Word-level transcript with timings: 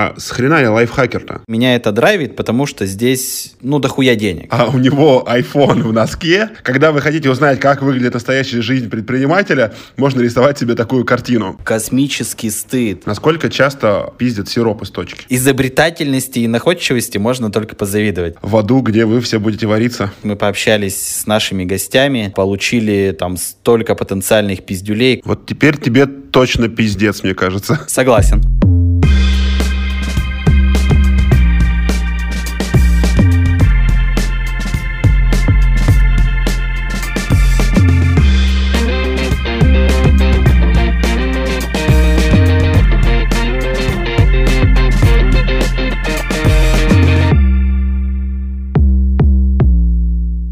А 0.00 0.14
с 0.16 0.30
хрена 0.30 0.60
я 0.60 0.70
лайфхакер-то? 0.70 1.40
Меня 1.48 1.74
это 1.74 1.90
драйвит, 1.90 2.36
потому 2.36 2.66
что 2.66 2.86
здесь, 2.86 3.56
ну, 3.62 3.80
дохуя 3.80 4.14
денег. 4.14 4.46
А 4.50 4.66
у 4.66 4.78
него 4.78 5.26
iPhone 5.28 5.82
в 5.82 5.92
носке. 5.92 6.50
Когда 6.62 6.92
вы 6.92 7.00
хотите 7.00 7.28
узнать, 7.28 7.58
как 7.58 7.82
выглядит 7.82 8.14
настоящая 8.14 8.62
жизнь 8.62 8.88
предпринимателя, 8.88 9.74
можно 9.96 10.20
рисовать 10.20 10.56
себе 10.56 10.76
такую 10.76 11.04
картину. 11.04 11.58
Космический 11.64 12.50
стыд. 12.50 13.06
Насколько 13.06 13.50
часто 13.50 14.12
пиздят 14.18 14.48
сироп 14.48 14.82
из 14.82 14.90
точки? 14.90 15.24
Изобретательности 15.30 16.38
и 16.38 16.46
находчивости 16.46 17.18
можно 17.18 17.50
только 17.50 17.74
позавидовать. 17.74 18.36
В 18.40 18.56
аду, 18.56 18.82
где 18.82 19.04
вы 19.04 19.20
все 19.20 19.40
будете 19.40 19.66
вариться. 19.66 20.12
Мы 20.22 20.36
пообщались 20.36 21.22
с 21.22 21.26
нашими 21.26 21.64
гостями, 21.64 22.32
получили 22.36 23.16
там 23.18 23.36
столько 23.36 23.96
потенциальных 23.96 24.64
пиздюлей. 24.64 25.22
Вот 25.24 25.46
теперь 25.46 25.76
тебе 25.76 26.06
точно 26.06 26.68
пиздец, 26.68 27.24
мне 27.24 27.34
кажется. 27.34 27.80
Согласен. 27.88 28.77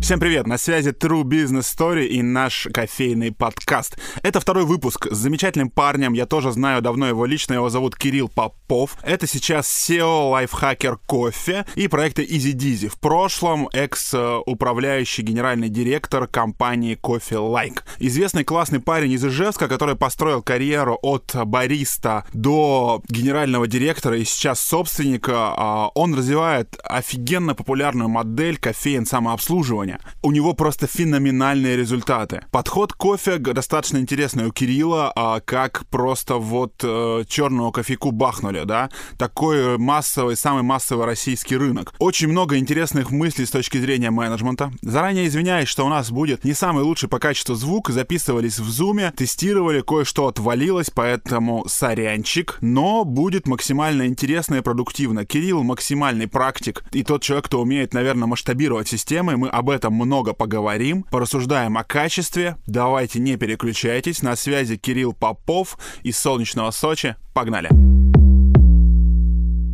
Всем 0.07 0.21
привет, 0.21 0.47
на 0.47 0.57
связи 0.57 0.91
True 0.91 1.25
Business 1.25 1.63
Story 1.63 2.07
и 2.07 2.23
наш 2.23 2.69
кофейный 2.73 3.33
подкаст. 3.33 3.99
Это 4.23 4.39
второй 4.39 4.65
выпуск 4.65 5.09
с 5.11 5.17
замечательным 5.17 5.69
парнем, 5.69 6.13
я 6.13 6.27
тоже 6.27 6.53
знаю 6.53 6.81
давно 6.81 7.09
его 7.09 7.27
лично, 7.27 7.55
его 7.55 7.71
зовут 7.71 7.97
Кирилл 7.97 8.29
Попов. 8.29 8.97
Это 9.03 9.27
сейчас 9.27 9.67
SEO 9.67 10.31
лайфхакер 10.31 10.99
кофе 11.07 11.67
и 11.75 11.89
проекта 11.89 12.23
Easy 12.23 12.53
Dizzy. 12.53 12.87
В 12.87 13.01
прошлом 13.01 13.69
экс-управляющий 13.73 15.23
генеральный 15.23 15.71
директор 15.71 16.29
компании 16.29 16.97
Coffee 17.03 17.41
Like. 17.41 17.81
Известный 17.99 18.45
классный 18.45 18.79
парень 18.79 19.11
из 19.11 19.25
Ижевска, 19.25 19.67
который 19.67 19.97
построил 19.97 20.41
карьеру 20.41 21.01
от 21.03 21.35
бариста 21.35 22.25
до 22.33 23.03
генерального 23.09 23.67
директора 23.67 24.17
и 24.17 24.25
сейчас 24.25 24.61
собственника. 24.61 25.53
А, 25.57 25.91
он 25.97 26.15
развивает 26.15 26.79
офигенно 26.85 27.57
популярную 27.57 28.09
модель 28.09 28.57
кофеин 28.57 29.05
самообслуживания 29.05 29.96
у 30.23 30.31
него 30.31 30.55
просто 30.55 30.87
феноменальные 30.87 31.77
результаты. 31.77 32.45
Подход 32.51 32.93
кофе 32.93 33.39
достаточно 33.39 33.99
интересный 33.99 34.47
у 34.47 34.53
Кирилла, 34.53 35.13
а 35.15 35.41
как 35.41 35.87
просто 35.87 36.37
вот 36.37 36.75
э, 36.83 37.25
черного 37.29 37.71
кофейку 37.73 38.11
бахнули, 38.11 38.65
да? 38.65 38.91
Такой 39.19 39.79
массовый, 39.79 40.37
самый 40.37 40.63
массовый 40.63 41.07
российский 41.07 41.57
рынок. 41.57 41.95
Очень 41.99 42.29
много 42.29 42.59
интересных 42.59 43.11
мыслей 43.11 43.47
с 43.47 43.51
точки 43.51 43.79
зрения 43.79 44.11
менеджмента. 44.11 44.73
Заранее 44.83 45.27
извиняюсь, 45.27 45.69
что 45.69 45.87
у 45.87 45.89
нас 45.89 46.11
будет 46.11 46.45
не 46.45 46.55
самый 46.55 46.85
лучший 46.85 47.09
по 47.09 47.19
качеству 47.19 47.55
звук. 47.55 47.91
Записывались 47.91 48.59
в 48.59 48.69
зуме, 48.69 49.13
тестировали, 49.17 49.81
кое-что 49.81 50.29
отвалилось, 50.29 50.91
поэтому 50.91 51.65
сорянчик. 51.69 52.59
Но 52.61 53.05
будет 53.05 53.47
максимально 53.47 54.07
интересно 54.07 54.57
и 54.57 54.61
продуктивно. 54.61 55.25
Кирилл 55.25 55.63
максимальный 55.63 56.29
практик 56.29 56.85
и 56.93 57.03
тот 57.03 57.23
человек, 57.23 57.47
кто 57.47 57.61
умеет, 57.61 57.95
наверное, 57.95 58.27
масштабировать 58.27 58.89
системы. 58.89 59.37
Мы 59.37 59.49
об 59.49 59.71
этом 59.71 59.86
этом 59.87 59.95
много 59.95 60.33
поговорим, 60.33 61.05
порассуждаем 61.05 61.79
о 61.79 61.85
качестве. 61.85 62.57
Давайте 62.67 63.21
не 63.21 63.37
переключайтесь. 63.37 64.21
На 64.21 64.35
связи 64.35 64.77
Кирилл 64.77 65.13
Попов 65.13 65.79
из 66.03 66.19
солнечного 66.19 66.73
Сочи. 66.73 67.15
Погнали! 67.33 67.69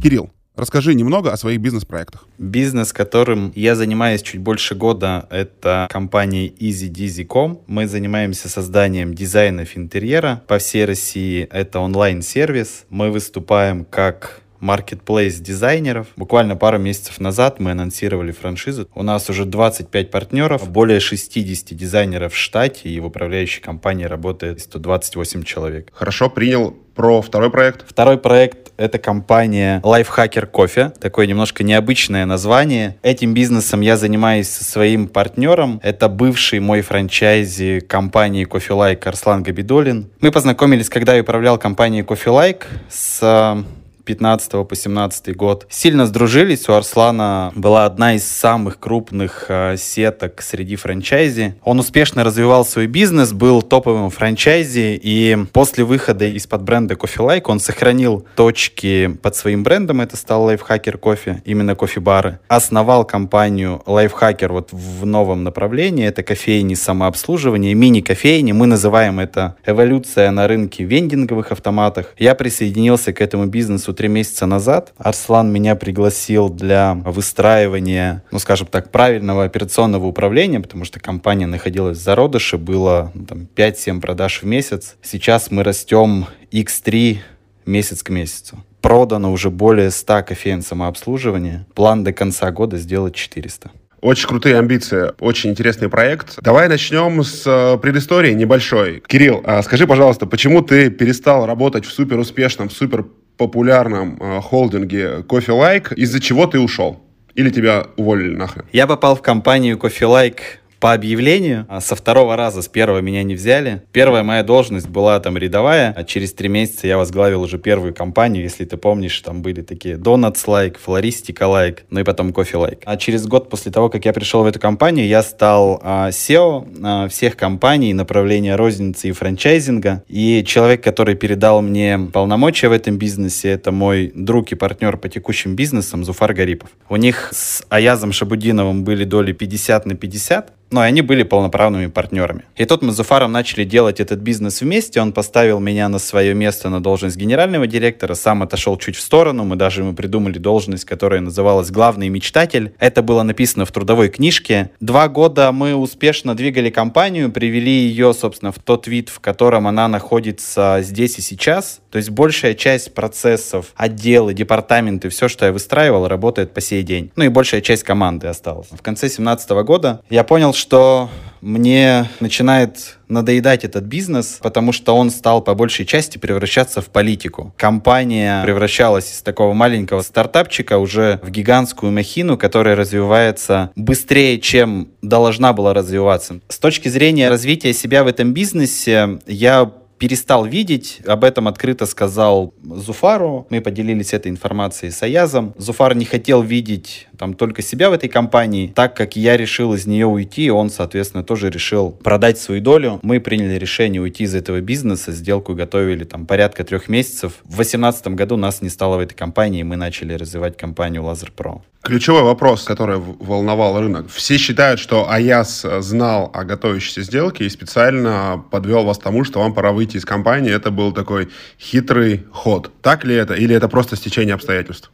Кирилл, 0.02 0.30
Расскажи 0.54 0.94
немного 0.94 1.32
о 1.32 1.38
своих 1.38 1.60
бизнес-проектах. 1.60 2.26
Бизнес, 2.36 2.92
которым 2.92 3.52
я 3.54 3.74
занимаюсь 3.74 4.20
чуть 4.20 4.42
больше 4.42 4.74
года, 4.74 5.26
это 5.30 5.88
компания 5.88 6.48
EasyDizzy.com. 6.48 7.62
Мы 7.66 7.88
занимаемся 7.88 8.50
созданием 8.50 9.14
дизайнов 9.14 9.78
интерьера 9.78 10.42
по 10.46 10.58
всей 10.58 10.84
России. 10.84 11.48
Это 11.50 11.80
онлайн-сервис. 11.80 12.84
Мы 12.90 13.10
выступаем 13.10 13.86
как 13.86 14.41
маркетплейс 14.62 15.36
дизайнеров. 15.40 16.06
Буквально 16.16 16.56
пару 16.56 16.78
месяцев 16.78 17.20
назад 17.20 17.60
мы 17.60 17.72
анонсировали 17.72 18.32
франшизу. 18.32 18.88
У 18.94 19.02
нас 19.02 19.28
уже 19.28 19.44
25 19.44 20.10
партнеров, 20.10 20.70
более 20.70 21.00
60 21.00 21.76
дизайнеров 21.76 22.32
в 22.32 22.36
штате, 22.36 22.88
и 22.88 23.00
в 23.00 23.06
управляющей 23.06 23.60
компании 23.60 24.04
работает 24.04 24.60
128 24.60 25.42
человек. 25.42 25.90
Хорошо, 25.92 26.30
принял 26.30 26.76
про 26.94 27.22
второй 27.22 27.50
проект. 27.50 27.84
Второй 27.88 28.18
проект— 28.18 28.72
это 28.76 28.98
компания 28.98 29.80
Lifehacker 29.82 30.50
Coffee. 30.50 30.90
Такое 30.90 31.26
немножко 31.26 31.64
необычное 31.64 32.26
название. 32.26 32.96
Этим 33.02 33.34
бизнесом 33.34 33.80
я 33.80 33.96
занимаюсь 33.96 34.48
со 34.48 34.64
своим 34.64 35.08
партнером. 35.08 35.80
Это 35.82 36.08
бывший 36.08 36.60
мой 36.60 36.82
франчайзи 36.82 37.80
компании 37.80 38.46
Coffee 38.46 38.76
Like 38.76 39.08
Арслан 39.08 39.42
Габидолин. 39.42 40.10
Мы 40.20 40.30
познакомились, 40.30 40.88
когда 40.88 41.14
я 41.14 41.22
управлял 41.22 41.58
компанией 41.58 42.02
Coffee 42.02 42.26
Like 42.26 42.64
с 42.90 43.64
15 44.04 44.66
по 44.68 44.74
17 44.74 45.36
год. 45.36 45.66
Сильно 45.70 46.06
сдружились. 46.06 46.68
У 46.68 46.72
Арслана 46.72 47.52
была 47.54 47.86
одна 47.86 48.14
из 48.14 48.26
самых 48.26 48.78
крупных 48.78 49.46
э, 49.48 49.76
сеток 49.78 50.42
среди 50.42 50.76
франчайзи. 50.76 51.56
Он 51.64 51.78
успешно 51.78 52.24
развивал 52.24 52.64
свой 52.64 52.86
бизнес, 52.86 53.32
был 53.32 53.62
топовым 53.62 54.10
франчайзи, 54.10 55.00
и 55.02 55.38
после 55.52 55.84
выхода 55.84 56.26
из-под 56.26 56.62
бренда 56.62 56.94
Coffee 56.94 57.26
Like 57.26 57.44
он 57.46 57.60
сохранил 57.60 58.26
точки 58.36 59.08
под 59.22 59.36
своим 59.36 59.62
брендом, 59.62 60.00
это 60.00 60.16
стал 60.16 60.50
Lifehacker 60.50 60.98
кофе, 60.98 61.42
именно 61.44 61.74
кофе-бары. 61.74 62.38
Основал 62.48 63.04
компанию 63.04 63.82
Lifehacker 63.86 64.52
вот 64.52 64.72
в 64.72 65.06
новом 65.06 65.44
направлении, 65.44 66.06
это 66.06 66.22
кофейни 66.22 66.74
самообслуживания, 66.74 67.74
мини-кофейни, 67.74 68.52
мы 68.52 68.66
называем 68.66 69.20
это 69.20 69.56
эволюция 69.64 70.30
на 70.30 70.48
рынке 70.48 70.84
вендинговых 70.84 71.52
автоматах. 71.52 72.14
Я 72.18 72.34
присоединился 72.34 73.12
к 73.12 73.20
этому 73.20 73.46
бизнесу 73.46 73.92
три 74.02 74.08
месяца 74.08 74.46
назад 74.46 74.92
Арслан 74.98 75.52
меня 75.52 75.76
пригласил 75.76 76.48
для 76.48 76.94
выстраивания, 76.94 78.24
ну, 78.32 78.40
скажем 78.40 78.66
так, 78.66 78.90
правильного 78.90 79.44
операционного 79.44 80.06
управления, 80.06 80.58
потому 80.58 80.84
что 80.84 80.98
компания 80.98 81.46
находилась 81.46 81.98
в 81.98 82.02
зародыше, 82.02 82.58
было 82.58 83.12
ну, 83.14 83.26
там, 83.26 83.46
5-7 83.54 84.00
продаж 84.00 84.42
в 84.42 84.44
месяц. 84.44 84.96
Сейчас 85.02 85.52
мы 85.52 85.62
растем 85.62 86.26
x3 86.50 87.18
месяц 87.64 88.02
к 88.02 88.08
месяцу. 88.10 88.64
Продано 88.80 89.30
уже 89.30 89.50
более 89.50 89.92
100 89.92 90.24
кофеин 90.24 90.62
самообслуживания. 90.62 91.64
План 91.72 92.02
до 92.02 92.12
конца 92.12 92.50
года 92.50 92.78
сделать 92.78 93.14
400. 93.14 93.70
Очень 94.00 94.26
крутые 94.26 94.58
амбиции, 94.58 95.12
очень 95.20 95.50
интересный 95.50 95.88
проект. 95.88 96.42
Давай 96.42 96.68
начнем 96.68 97.22
с 97.22 97.44
э, 97.46 97.78
предыстории 97.78 98.32
небольшой. 98.32 99.00
Кирилл, 99.06 99.42
а 99.44 99.62
скажи, 99.62 99.86
пожалуйста, 99.86 100.26
почему 100.26 100.60
ты 100.60 100.90
перестал 100.90 101.46
работать 101.46 101.84
в 101.84 101.92
супер 101.92 102.18
успешном, 102.18 102.68
супер 102.68 103.06
популярном 103.36 104.18
э, 104.20 104.40
холдинге 104.40 105.24
Coffee 105.28 105.48
Like, 105.48 105.94
из-за 105.94 106.20
чего 106.20 106.46
ты 106.46 106.58
ушел? 106.60 107.00
Или 107.34 107.50
тебя 107.50 107.86
уволили 107.96 108.36
нахрен? 108.36 108.64
Я 108.72 108.86
попал 108.86 109.16
в 109.16 109.22
компанию 109.22 109.76
Coffee 109.78 110.08
Like 110.08 110.40
по 110.82 110.94
объявлению. 110.94 111.64
А 111.68 111.80
со 111.80 111.94
второго 111.94 112.34
раза, 112.34 112.60
с 112.60 112.66
первого 112.66 112.98
меня 112.98 113.22
не 113.22 113.36
взяли. 113.36 113.82
Первая 113.92 114.24
моя 114.24 114.42
должность 114.42 114.88
была 114.88 115.20
там 115.20 115.38
рядовая, 115.38 115.94
а 115.96 116.02
через 116.02 116.32
три 116.32 116.48
месяца 116.48 116.88
я 116.88 116.98
возглавил 116.98 117.40
уже 117.42 117.56
первую 117.58 117.94
компанию, 117.94 118.42
если 118.42 118.64
ты 118.64 118.76
помнишь, 118.76 119.20
там 119.20 119.42
были 119.42 119.62
такие 119.62 119.94
Donuts 119.94 120.44
Like, 120.44 120.78
Floristica 120.84 121.46
Like, 121.46 121.82
ну 121.90 122.00
и 122.00 122.02
потом 122.02 122.30
Coffee 122.30 122.60
Like. 122.60 122.82
А 122.84 122.96
через 122.96 123.28
год 123.28 123.48
после 123.48 123.70
того, 123.70 123.90
как 123.90 124.04
я 124.06 124.12
пришел 124.12 124.42
в 124.42 124.46
эту 124.46 124.58
компанию, 124.58 125.06
я 125.06 125.22
стал 125.22 125.80
а, 125.84 126.08
SEO 126.08 126.66
а, 126.82 127.06
всех 127.06 127.36
компаний 127.36 127.94
направления 127.94 128.56
розницы 128.56 129.08
и 129.08 129.12
франчайзинга. 129.12 130.02
И 130.08 130.42
человек, 130.44 130.82
который 130.82 131.14
передал 131.14 131.62
мне 131.62 131.96
полномочия 132.12 132.66
в 132.66 132.72
этом 132.72 132.98
бизнесе, 132.98 133.50
это 133.50 133.70
мой 133.70 134.10
друг 134.16 134.50
и 134.50 134.56
партнер 134.56 134.96
по 134.96 135.08
текущим 135.08 135.54
бизнесам 135.54 136.04
Зуфар 136.04 136.34
Гарипов. 136.34 136.70
У 136.88 136.96
них 136.96 137.28
с 137.30 137.64
Аязом 137.68 138.10
Шабудиновым 138.10 138.82
были 138.82 139.04
доли 139.04 139.30
50 139.30 139.86
на 139.86 139.94
50, 139.94 140.52
но 140.72 140.80
они 140.80 141.02
были 141.02 141.22
полноправными 141.22 141.86
партнерами. 141.86 142.44
И 142.56 142.64
тут 142.64 142.82
мы 142.82 142.92
с 142.92 142.96
Зуфаром 142.96 143.32
начали 143.32 143.64
делать 143.64 144.00
этот 144.00 144.20
бизнес 144.20 144.60
вместе. 144.60 145.00
Он 145.00 145.12
поставил 145.12 145.60
меня 145.60 145.88
на 145.88 145.98
свое 145.98 146.34
место 146.34 146.70
на 146.70 146.82
должность 146.82 147.16
генерального 147.16 147.66
директора, 147.66 148.14
сам 148.14 148.42
отошел 148.42 148.76
чуть 148.78 148.96
в 148.96 149.00
сторону. 149.00 149.44
Мы 149.44 149.56
даже 149.56 149.82
ему 149.82 149.92
придумали 149.94 150.38
должность, 150.38 150.84
которая 150.84 151.20
называлась 151.20 151.70
«Главный 151.70 152.08
мечтатель». 152.08 152.74
Это 152.78 153.02
было 153.02 153.22
написано 153.22 153.66
в 153.66 153.72
трудовой 153.72 154.08
книжке. 154.08 154.70
Два 154.80 155.08
года 155.08 155.52
мы 155.52 155.74
успешно 155.74 156.34
двигали 156.34 156.70
компанию, 156.70 157.30
привели 157.30 157.70
ее, 157.70 158.14
собственно, 158.14 158.52
в 158.52 158.58
тот 158.58 158.86
вид, 158.86 159.10
в 159.10 159.20
котором 159.20 159.66
она 159.66 159.88
находится 159.88 160.78
здесь 160.80 161.18
и 161.18 161.22
сейчас. 161.22 161.81
То 161.92 161.98
есть 161.98 162.08
большая 162.08 162.54
часть 162.54 162.94
процессов, 162.94 163.66
отделы, 163.76 164.32
департаменты, 164.32 165.10
все, 165.10 165.28
что 165.28 165.44
я 165.44 165.52
выстраивал, 165.52 166.08
работает 166.08 166.54
по 166.54 166.62
сей 166.62 166.82
день. 166.82 167.12
Ну 167.16 167.24
и 167.24 167.28
большая 167.28 167.60
часть 167.60 167.84
команды 167.84 168.28
осталась. 168.28 168.68
В 168.70 168.80
конце 168.80 169.02
2017 169.02 169.50
года 169.50 170.00
я 170.08 170.24
понял, 170.24 170.54
что 170.54 171.10
мне 171.42 172.08
начинает 172.20 172.96
надоедать 173.08 173.64
этот 173.64 173.84
бизнес, 173.84 174.38
потому 174.40 174.72
что 174.72 174.96
он 174.96 175.10
стал 175.10 175.42
по 175.42 175.54
большей 175.54 175.84
части 175.84 176.16
превращаться 176.16 176.80
в 176.80 176.86
политику. 176.86 177.52
Компания 177.58 178.42
превращалась 178.42 179.12
из 179.12 179.20
такого 179.20 179.52
маленького 179.52 180.00
стартапчика 180.00 180.78
уже 180.78 181.20
в 181.22 181.30
гигантскую 181.30 181.92
махину, 181.92 182.38
которая 182.38 182.74
развивается 182.74 183.70
быстрее, 183.76 184.40
чем 184.40 184.88
должна 185.02 185.52
была 185.52 185.74
развиваться. 185.74 186.40
С 186.48 186.58
точки 186.58 186.88
зрения 186.88 187.28
развития 187.28 187.74
себя 187.74 188.02
в 188.02 188.06
этом 188.06 188.32
бизнесе, 188.32 189.18
я 189.26 189.70
перестал 190.02 190.44
видеть. 190.44 191.00
Об 191.06 191.22
этом 191.22 191.46
открыто 191.46 191.86
сказал 191.86 192.52
Зуфару. 192.64 193.46
Мы 193.50 193.60
поделились 193.60 194.12
этой 194.12 194.32
информацией 194.32 194.90
с 194.90 195.00
Аязом. 195.04 195.54
Зуфар 195.56 195.94
не 195.94 196.04
хотел 196.04 196.42
видеть 196.42 197.06
там 197.16 197.34
только 197.34 197.62
себя 197.62 197.88
в 197.88 197.92
этой 197.92 198.08
компании. 198.08 198.72
Так 198.74 198.96
как 198.96 199.14
я 199.14 199.36
решил 199.36 199.74
из 199.74 199.86
нее 199.86 200.06
уйти, 200.06 200.50
он, 200.50 200.70
соответственно, 200.70 201.22
тоже 201.22 201.50
решил 201.50 201.92
продать 201.92 202.38
свою 202.38 202.60
долю. 202.60 202.98
Мы 203.04 203.20
приняли 203.20 203.56
решение 203.56 204.02
уйти 204.02 204.24
из 204.24 204.34
этого 204.34 204.60
бизнеса. 204.60 205.12
Сделку 205.12 205.54
готовили 205.54 206.02
там 206.02 206.26
порядка 206.26 206.64
трех 206.64 206.88
месяцев. 206.88 207.34
В 207.44 207.54
2018 207.54 208.08
году 208.08 208.36
нас 208.36 208.60
не 208.60 208.70
стало 208.70 208.96
в 208.96 209.00
этой 209.00 209.14
компании, 209.14 209.60
и 209.60 209.62
мы 209.62 209.76
начали 209.76 210.14
развивать 210.14 210.56
компанию 210.56 211.04
Laser 211.04 211.30
Pro. 211.32 211.60
Ключевой 211.82 212.22
вопрос, 212.22 212.62
который 212.62 212.98
волновал 212.98 213.80
рынок. 213.80 214.08
Все 214.08 214.36
считают, 214.36 214.78
что 214.78 215.10
Аяс 215.10 215.66
знал 215.80 216.30
о 216.32 216.44
готовящейся 216.44 217.02
сделке 217.02 217.44
и 217.44 217.48
специально 217.48 218.44
подвел 218.52 218.84
вас 218.84 218.98
к 218.98 219.02
тому, 219.02 219.24
что 219.24 219.40
вам 219.40 219.52
пора 219.52 219.72
выйти 219.72 219.91
из 219.98 220.04
компании. 220.04 220.52
Это 220.52 220.70
был 220.70 220.92
такой 220.92 221.28
хитрый 221.58 222.24
ход. 222.32 222.72
Так 222.82 223.04
ли 223.04 223.14
это? 223.14 223.34
Или 223.34 223.54
это 223.54 223.68
просто 223.68 223.96
стечение 223.96 224.34
обстоятельств? 224.34 224.90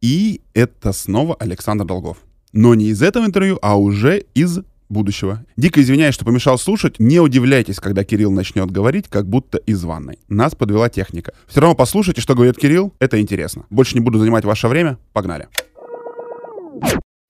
И 0.00 0.40
это 0.54 0.92
снова 0.92 1.36
Александр 1.38 1.84
Долгов. 1.84 2.18
Но 2.52 2.74
не 2.74 2.86
из 2.86 3.02
этого 3.02 3.26
интервью, 3.26 3.58
а 3.62 3.78
уже 3.78 4.24
из 4.34 4.60
будущего. 4.88 5.44
Дико 5.56 5.80
извиняюсь, 5.80 6.14
что 6.14 6.24
помешал 6.24 6.58
слушать. 6.58 6.98
Не 6.98 7.20
удивляйтесь, 7.20 7.78
когда 7.78 8.04
Кирилл 8.04 8.32
начнет 8.32 8.70
говорить, 8.70 9.08
как 9.08 9.26
будто 9.26 9.58
из 9.58 9.84
ванной. 9.84 10.18
Нас 10.28 10.54
подвела 10.54 10.88
техника. 10.88 11.32
Все 11.46 11.60
равно 11.60 11.76
послушайте, 11.76 12.20
что 12.20 12.34
говорит 12.34 12.56
Кирилл. 12.56 12.92
Это 12.98 13.20
интересно. 13.20 13.66
Больше 13.70 13.94
не 13.94 14.00
буду 14.00 14.18
занимать 14.18 14.44
ваше 14.44 14.68
время. 14.68 14.98
Погнали. 15.12 15.48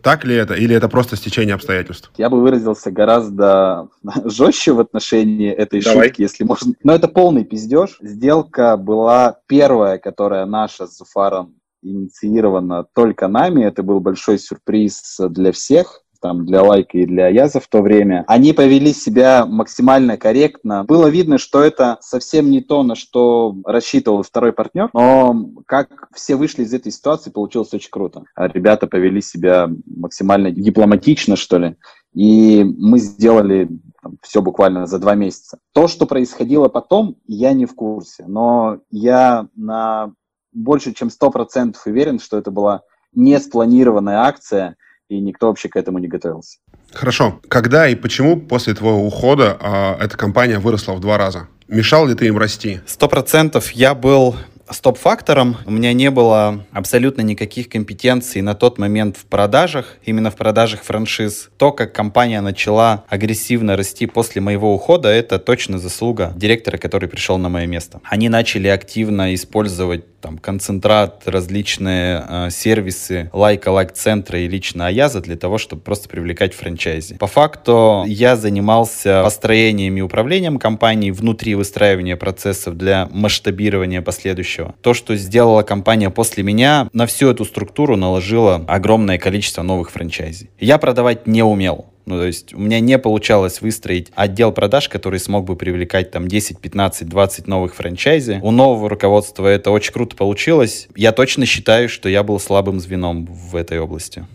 Так 0.03 0.25
ли 0.25 0.35
это, 0.35 0.55
или 0.55 0.75
это 0.75 0.89
просто 0.89 1.17
стечение 1.17 1.55
обстоятельств? 1.55 2.11
Я 2.17 2.31
бы 2.31 2.41
выразился 2.41 2.91
гораздо 2.91 3.89
жестче 4.25 4.73
в 4.73 4.81
отношении 4.81 5.51
этой 5.51 5.83
Давай. 5.83 6.09
шутки, 6.09 6.23
если 6.23 6.45
можно. 6.45 6.75
Но 6.83 6.95
это 6.95 7.09
полный 7.09 7.45
пиздеж. 7.45 7.99
Сделка 8.01 8.77
была 8.77 9.39
первая, 9.47 9.99
которая 9.99 10.47
наша 10.47 10.87
с 10.87 10.97
Зуфаром 10.97 11.55
инициирована 11.83 12.85
только 12.95 13.29
нами. 13.29 13.65
Это 13.65 13.83
был 13.83 14.01
большой 14.01 14.39
сюрприз 14.39 15.19
для 15.31 15.53
всех 15.53 16.00
там, 16.21 16.47
для 16.47 16.63
Лайка 16.63 16.99
и 16.99 17.07
для 17.07 17.29
Яза 17.29 17.61
в 17.61 17.69
то 17.69 17.83
время, 17.83 18.25
они 18.27 18.53
повели 18.53 18.93
себя 18.93 19.47
максимально 19.47 20.17
корректно. 20.17 20.85
Было 20.85 21.09
видно, 21.09 21.39
что 21.39 21.63
это 21.63 21.99
совсем 22.01 22.51
не 22.51 22.61
то, 22.61 22.83
на 22.83 22.95
что 22.95 23.57
рассчитывал 23.65 24.23
второй 24.23 24.53
партнер, 24.53 24.91
но 24.93 25.51
как 25.67 26.09
все 26.15 26.37
вышли 26.37 26.63
из 26.63 26.75
этой 26.75 26.93
ситуации, 26.93 27.31
получилось 27.31 27.73
очень 27.73 27.91
круто. 27.91 28.25
Ребята 28.37 28.87
повели 28.87 29.21
себя 29.21 29.69
максимально 29.87 30.51
дипломатично, 30.51 31.37
что 31.37 31.59
ли, 31.59 31.77
и 32.15 32.65
мы 32.65 32.99
сделали 32.99 33.69
там, 34.03 34.19
все 34.23 34.43
буквально 34.43 34.87
за 34.87 34.99
два 34.99 35.15
месяца. 35.15 35.59
То, 35.73 35.89
что 35.89 36.07
происходило 36.07 36.69
потом, 36.69 37.17
я 37.27 37.53
не 37.53 37.67
в 37.67 37.75
курсе, 37.75 38.25
но 38.27 38.79
я 38.91 39.49
на 39.55 40.13
больше 40.53 40.93
чем 40.93 41.09
100% 41.09 41.77
уверен, 41.87 42.19
что 42.19 42.37
это 42.37 42.51
была 42.51 42.83
не 43.13 43.39
спланированная 43.39 44.21
акция, 44.21 44.77
и 45.11 45.21
никто 45.21 45.49
вообще 45.49 45.69
к 45.69 45.77
этому 45.77 45.99
не 45.99 46.09
готовился. 46.09 46.59
Хорошо. 46.93 47.41
Когда 47.49 47.89
и 47.89 47.95
почему 47.95 48.41
после 48.41 48.75
твоего 48.75 49.05
ухода 49.05 49.59
э, 49.61 50.05
эта 50.05 50.17
компания 50.17 50.59
выросла 50.59 50.95
в 50.95 51.01
два 51.01 51.19
раза? 51.19 51.49
Мешал 51.69 52.07
ли 52.07 52.15
ты 52.15 52.27
им 52.27 52.39
расти? 52.39 52.81
Сто 52.87 53.09
процентов 53.09 53.73
я 53.73 53.95
был 53.95 54.37
стоп-фактором. 54.71 55.57
У 55.67 55.71
меня 55.71 55.93
не 55.93 56.11
было 56.11 56.65
абсолютно 56.73 57.23
никаких 57.23 57.69
компетенций 57.69 58.43
на 58.43 58.55
тот 58.55 58.79
момент 58.79 59.17
в 59.17 59.25
продажах, 59.27 59.97
именно 60.05 60.31
в 60.31 60.37
продажах 60.37 60.83
франшиз. 60.83 61.51
То, 61.57 61.73
как 61.73 61.93
компания 61.93 62.41
начала 62.41 63.05
агрессивно 63.09 63.77
расти 63.77 64.07
после 64.07 64.41
моего 64.41 64.75
ухода, 64.75 65.09
это 65.09 65.39
точно 65.39 65.79
заслуга 65.79 66.33
директора, 66.37 66.79
который 66.79 67.09
пришел 67.09 67.39
на 67.39 67.49
мое 67.49 67.67
место. 67.67 68.01
Они 68.05 68.29
начали 68.29 68.69
активно 68.69 69.35
использовать 69.35 70.05
там 70.21 70.37
концентрат, 70.39 71.23
различные 71.25 72.25
э, 72.29 72.51
сервисы 72.51 73.31
лайка, 73.33 73.71
лайк-центра 73.71 74.39
и 74.39 74.49
лично 74.49 74.87
Аяза 74.87 75.21
для 75.23 75.37
того, 75.37 75.57
чтобы 75.57 75.83
просто 75.83 76.11
привлекать 76.11 76.53
франчайзи. 76.53 77.17
По 77.17 77.27
факту 77.27 78.05
я 78.07 78.37
занимался 78.37 79.23
построением 79.23 79.97
и 79.97 80.03
управлением 80.03 80.59
компанией 80.59 81.13
внутри 81.13 81.55
выстраивания 81.55 82.17
процессов 82.17 82.77
для 82.77 83.09
масштабирования 83.11 84.03
последующего 84.03 84.60
будущего. 84.61 84.75
То, 84.83 84.95
что 84.95 85.17
сделала 85.17 85.63
компания 85.63 86.11
после 86.11 86.43
меня, 86.43 86.89
на 86.93 87.07
всю 87.07 87.31
эту 87.31 87.45
структуру 87.45 87.97
наложила 87.97 88.65
огромное 88.69 89.19
количество 89.19 89.63
новых 89.63 89.91
франчайзи. 89.91 90.51
Я 90.59 90.79
продавать 90.79 91.27
не 91.27 91.43
умел. 91.43 91.87
Ну, 92.07 92.17
то 92.17 92.25
есть 92.25 92.55
у 92.55 92.59
меня 92.59 92.81
не 92.81 92.99
получалось 92.99 93.61
выстроить 93.61 94.11
отдел 94.17 94.53
продаж, 94.53 94.89
который 94.89 95.21
смог 95.21 95.45
бы 95.45 95.55
привлекать 95.55 96.11
там 96.11 96.27
10, 96.27 96.59
15, 96.59 97.09
20 97.09 97.47
новых 97.47 97.75
франчайзи. 97.75 98.41
У 98.43 98.51
нового 98.51 98.89
руководства 98.89 99.47
это 99.47 99.71
очень 99.71 99.93
круто 99.93 100.17
получилось. 100.17 100.89
Я 100.97 101.13
точно 101.13 101.47
считаю, 101.47 101.89
что 101.89 102.09
я 102.09 102.23
был 102.23 102.41
слабым 102.41 102.81
звеном 102.81 103.27
в 103.27 103.55
этой 103.55 103.79
области 103.79 104.27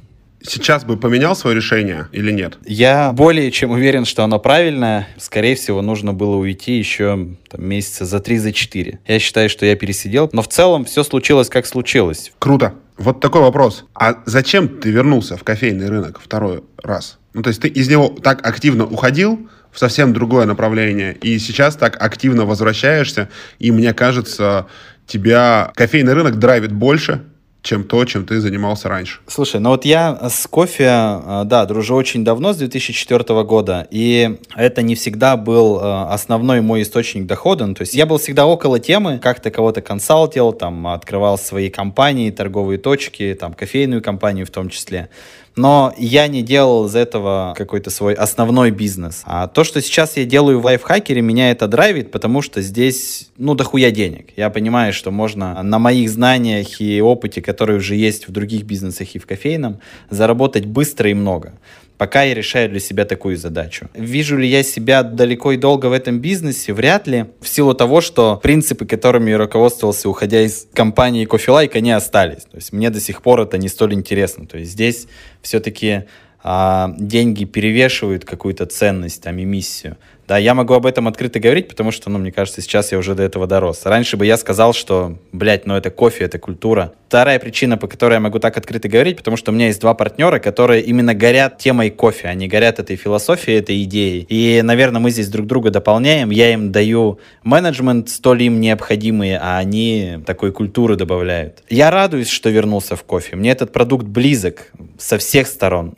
сейчас 0.48 0.84
бы 0.86 0.98
поменял 0.98 1.36
свое 1.36 1.56
решение 1.56 2.08
или 2.12 2.32
нет? 2.32 2.58
Я 2.66 3.12
более 3.14 3.52
чем 3.52 3.72
уверен, 3.72 4.06
что 4.06 4.24
оно 4.24 4.40
правильное. 4.40 5.08
Скорее 5.18 5.56
всего, 5.56 5.82
нужно 5.82 6.14
было 6.14 6.36
уйти 6.36 6.78
еще 6.78 7.30
там, 7.50 7.66
месяца 7.66 8.06
за 8.06 8.20
три, 8.20 8.38
за 8.38 8.52
четыре. 8.52 9.00
Я 9.08 9.20
считаю, 9.20 9.50
что 9.50 9.66
я 9.66 9.76
пересидел, 9.76 10.30
но 10.34 10.42
в 10.42 10.48
целом 10.48 10.86
все 10.86 11.04
случилось, 11.04 11.50
как 11.50 11.66
случилось. 11.66 12.32
Круто. 12.40 12.76
Вот 12.98 13.20
такой 13.20 13.42
вопрос. 13.42 13.86
А 13.94 14.24
зачем 14.26 14.68
ты 14.70 14.90
вернулся 14.90 15.36
в 15.36 15.44
кофейный 15.44 15.90
рынок 15.90 16.20
второй 16.24 16.64
раз? 16.82 17.20
Ну, 17.34 17.44
то 17.44 17.50
есть 17.50 17.62
ты 17.62 17.68
из 17.68 17.90
него 17.90 18.08
так 18.08 18.46
активно 18.48 18.86
уходил, 18.86 19.50
в 19.76 19.80
совсем 19.80 20.14
другое 20.14 20.46
направление, 20.46 21.14
и 21.14 21.38
сейчас 21.38 21.76
так 21.76 22.02
активно 22.02 22.46
возвращаешься, 22.46 23.28
и 23.60 23.72
мне 23.72 23.94
кажется, 23.94 24.68
тебя 25.06 25.74
кофейный 25.76 26.14
рынок 26.14 26.40
драйвит 26.40 26.72
больше, 26.72 27.26
чем 27.66 27.84
то, 27.84 28.06
чем 28.06 28.26
ты 28.26 28.40
занимался 28.40 28.90
раньше. 28.90 29.20
Слушай, 29.28 29.60
ну 29.60 29.72
вот 29.72 29.86
я 29.86 30.30
с 30.30 30.48
кофе, 30.48 30.86
э, 30.86 31.44
да, 31.46 31.66
дружу 31.66 31.96
очень 31.96 32.24
давно, 32.24 32.54
с 32.54 32.58
2004 32.58 33.44
года, 33.44 33.88
и 33.90 34.38
это 34.56 34.82
не 34.84 34.96
всегда 34.96 35.36
был 35.36 35.80
э, 35.80 36.06
основной 36.10 36.62
мой 36.62 36.84
источник 36.84 37.26
дохода. 37.26 37.66
Ну, 37.66 37.74
то 37.74 37.82
есть 37.82 37.96
я 37.96 38.06
был 38.06 38.20
всегда 38.20 38.46
около 38.46 38.80
темы, 38.80 39.18
как-то 39.18 39.50
кого-то 39.50 39.82
консалтил, 39.82 40.54
там, 40.54 40.88
открывал 40.88 41.38
свои 41.38 41.70
компании, 41.70 42.30
торговые 42.30 42.78
точки, 42.78 43.36
там, 43.40 43.54
кофейную 43.54 44.02
компанию 44.02 44.46
в 44.46 44.52
том 44.52 44.70
числе 44.70 45.10
но 45.56 45.94
я 45.98 46.28
не 46.28 46.42
делал 46.42 46.86
из 46.86 46.96
этого 46.96 47.54
какой-то 47.58 47.90
свой 47.90 48.14
основной 48.14 48.72
бизнес. 48.72 49.22
А 49.26 49.48
то, 49.48 49.64
что 49.64 49.82
сейчас 49.82 50.18
я 50.18 50.26
делаю 50.26 50.60
в 50.60 50.66
лайфхакере, 50.66 51.22
меня 51.22 51.52
это 51.52 51.68
драйвит, 51.68 52.12
потому 52.12 52.42
что 52.42 52.62
здесь, 52.62 53.30
ну, 53.38 53.56
дохуя 53.56 53.92
денег. 53.92 54.30
Я 54.36 54.50
понимаю, 54.50 54.94
что 54.94 55.12
можно 55.12 55.62
на 55.64 55.80
моих 55.80 56.10
знаниях 56.10 56.82
и 56.82 57.02
опыте, 57.02 57.42
которые 57.42 57.78
уже 57.78 57.96
есть 57.96 58.28
в 58.28 58.32
других 58.32 58.64
бизнесах 58.64 59.16
и 59.16 59.20
в 59.20 59.26
кофейном, 59.26 59.80
заработать 60.10 60.66
быстро 60.66 61.10
и 61.10 61.14
много 61.14 61.54
пока 61.98 62.24
я 62.24 62.34
решаю 62.34 62.70
для 62.70 62.80
себя 62.80 63.06
такую 63.06 63.38
задачу. 63.38 63.90
Вижу 63.94 64.38
ли 64.38 64.48
я 64.48 64.64
себя 64.64 65.04
далеко 65.04 65.54
и 65.54 65.58
долго 65.58 65.88
в 65.88 65.94
этом 65.94 66.20
бизнесе? 66.20 66.74
Вряд 66.74 67.08
ли. 67.08 67.26
В 67.42 67.48
силу 67.48 67.74
того, 67.74 68.02
что 68.02 68.38
принципы, 68.42 68.86
которыми 68.86 69.32
я 69.32 69.38
руководствовался, 69.38 70.10
уходя 70.10 70.42
из 70.42 70.68
компании 70.74 71.28
Coffee 71.28 71.72
они 71.74 71.92
остались. 71.92 72.44
То 72.44 72.58
есть 72.58 72.74
мне 72.74 72.90
до 72.90 73.00
сих 73.00 73.22
пор 73.22 73.42
это 73.42 73.58
не 73.58 73.68
столь 73.68 73.94
интересно. 73.94 74.48
То 74.48 74.58
есть 74.58 74.72
здесь 74.72 75.08
все-таки 75.42 76.04
а, 76.44 76.94
деньги 76.98 77.46
перевешивают 77.46 78.24
какую-то 78.24 78.66
ценность 78.68 79.24
там, 79.24 79.38
и 79.40 79.46
миссию. 79.46 79.98
Да, 80.28 80.38
я 80.38 80.54
могу 80.54 80.74
об 80.74 80.86
этом 80.86 81.08
открыто 81.08 81.40
говорить, 81.40 81.68
потому 81.68 81.92
что, 81.92 82.10
ну, 82.10 82.18
мне 82.18 82.32
кажется, 82.32 82.62
сейчас 82.62 82.92
я 82.92 82.98
уже 82.98 83.14
до 83.14 83.24
этого 83.24 83.46
дорос. 83.46 83.86
Раньше 83.86 84.18
бы 84.18 84.26
я 84.26 84.38
сказал, 84.38 84.74
что, 84.74 85.18
блядь, 85.32 85.66
ну 85.66 85.76
это 85.76 85.92
кофе, 85.92 86.26
это 86.26 86.40
культура. 86.40 86.94
Вторая 87.08 87.38
причина, 87.40 87.78
по 87.78 87.88
которой 87.88 88.16
я 88.16 88.20
могу 88.20 88.40
так 88.40 88.58
открыто 88.58 88.90
говорить, 88.90 89.18
потому 89.18 89.38
что 89.38 89.52
у 89.52 89.56
меня 89.56 89.68
есть 89.68 89.80
два 89.80 89.94
партнера, 89.94 90.40
которые 90.40 90.82
именно 90.82 91.14
горят 91.14 91.60
темой 91.60 91.92
кофе, 91.92 92.28
они 92.28 92.48
горят 92.48 92.80
этой 92.80 92.96
философией, 92.96 93.60
этой 93.60 93.84
идеей. 93.84 94.26
И, 94.28 94.62
наверное, 94.64 95.00
мы 95.00 95.12
здесь 95.12 95.30
друг 95.30 95.46
друга 95.46 95.70
дополняем. 95.70 96.32
Я 96.32 96.52
им 96.52 96.72
даю 96.72 97.20
менеджмент 97.44 98.10
столь 98.10 98.44
им 98.44 98.60
необходимый, 98.60 99.38
а 99.38 99.58
они 99.58 100.20
такой 100.26 100.52
культуры 100.52 100.96
добавляют. 100.96 101.64
Я 101.70 101.92
радуюсь, 101.92 102.30
что 102.30 102.50
вернулся 102.50 102.96
в 102.96 103.04
кофе. 103.04 103.36
Мне 103.36 103.52
этот 103.52 103.72
продукт 103.72 104.06
близок 104.06 104.72
со 104.98 105.18
всех 105.20 105.48
сторон. 105.48 105.94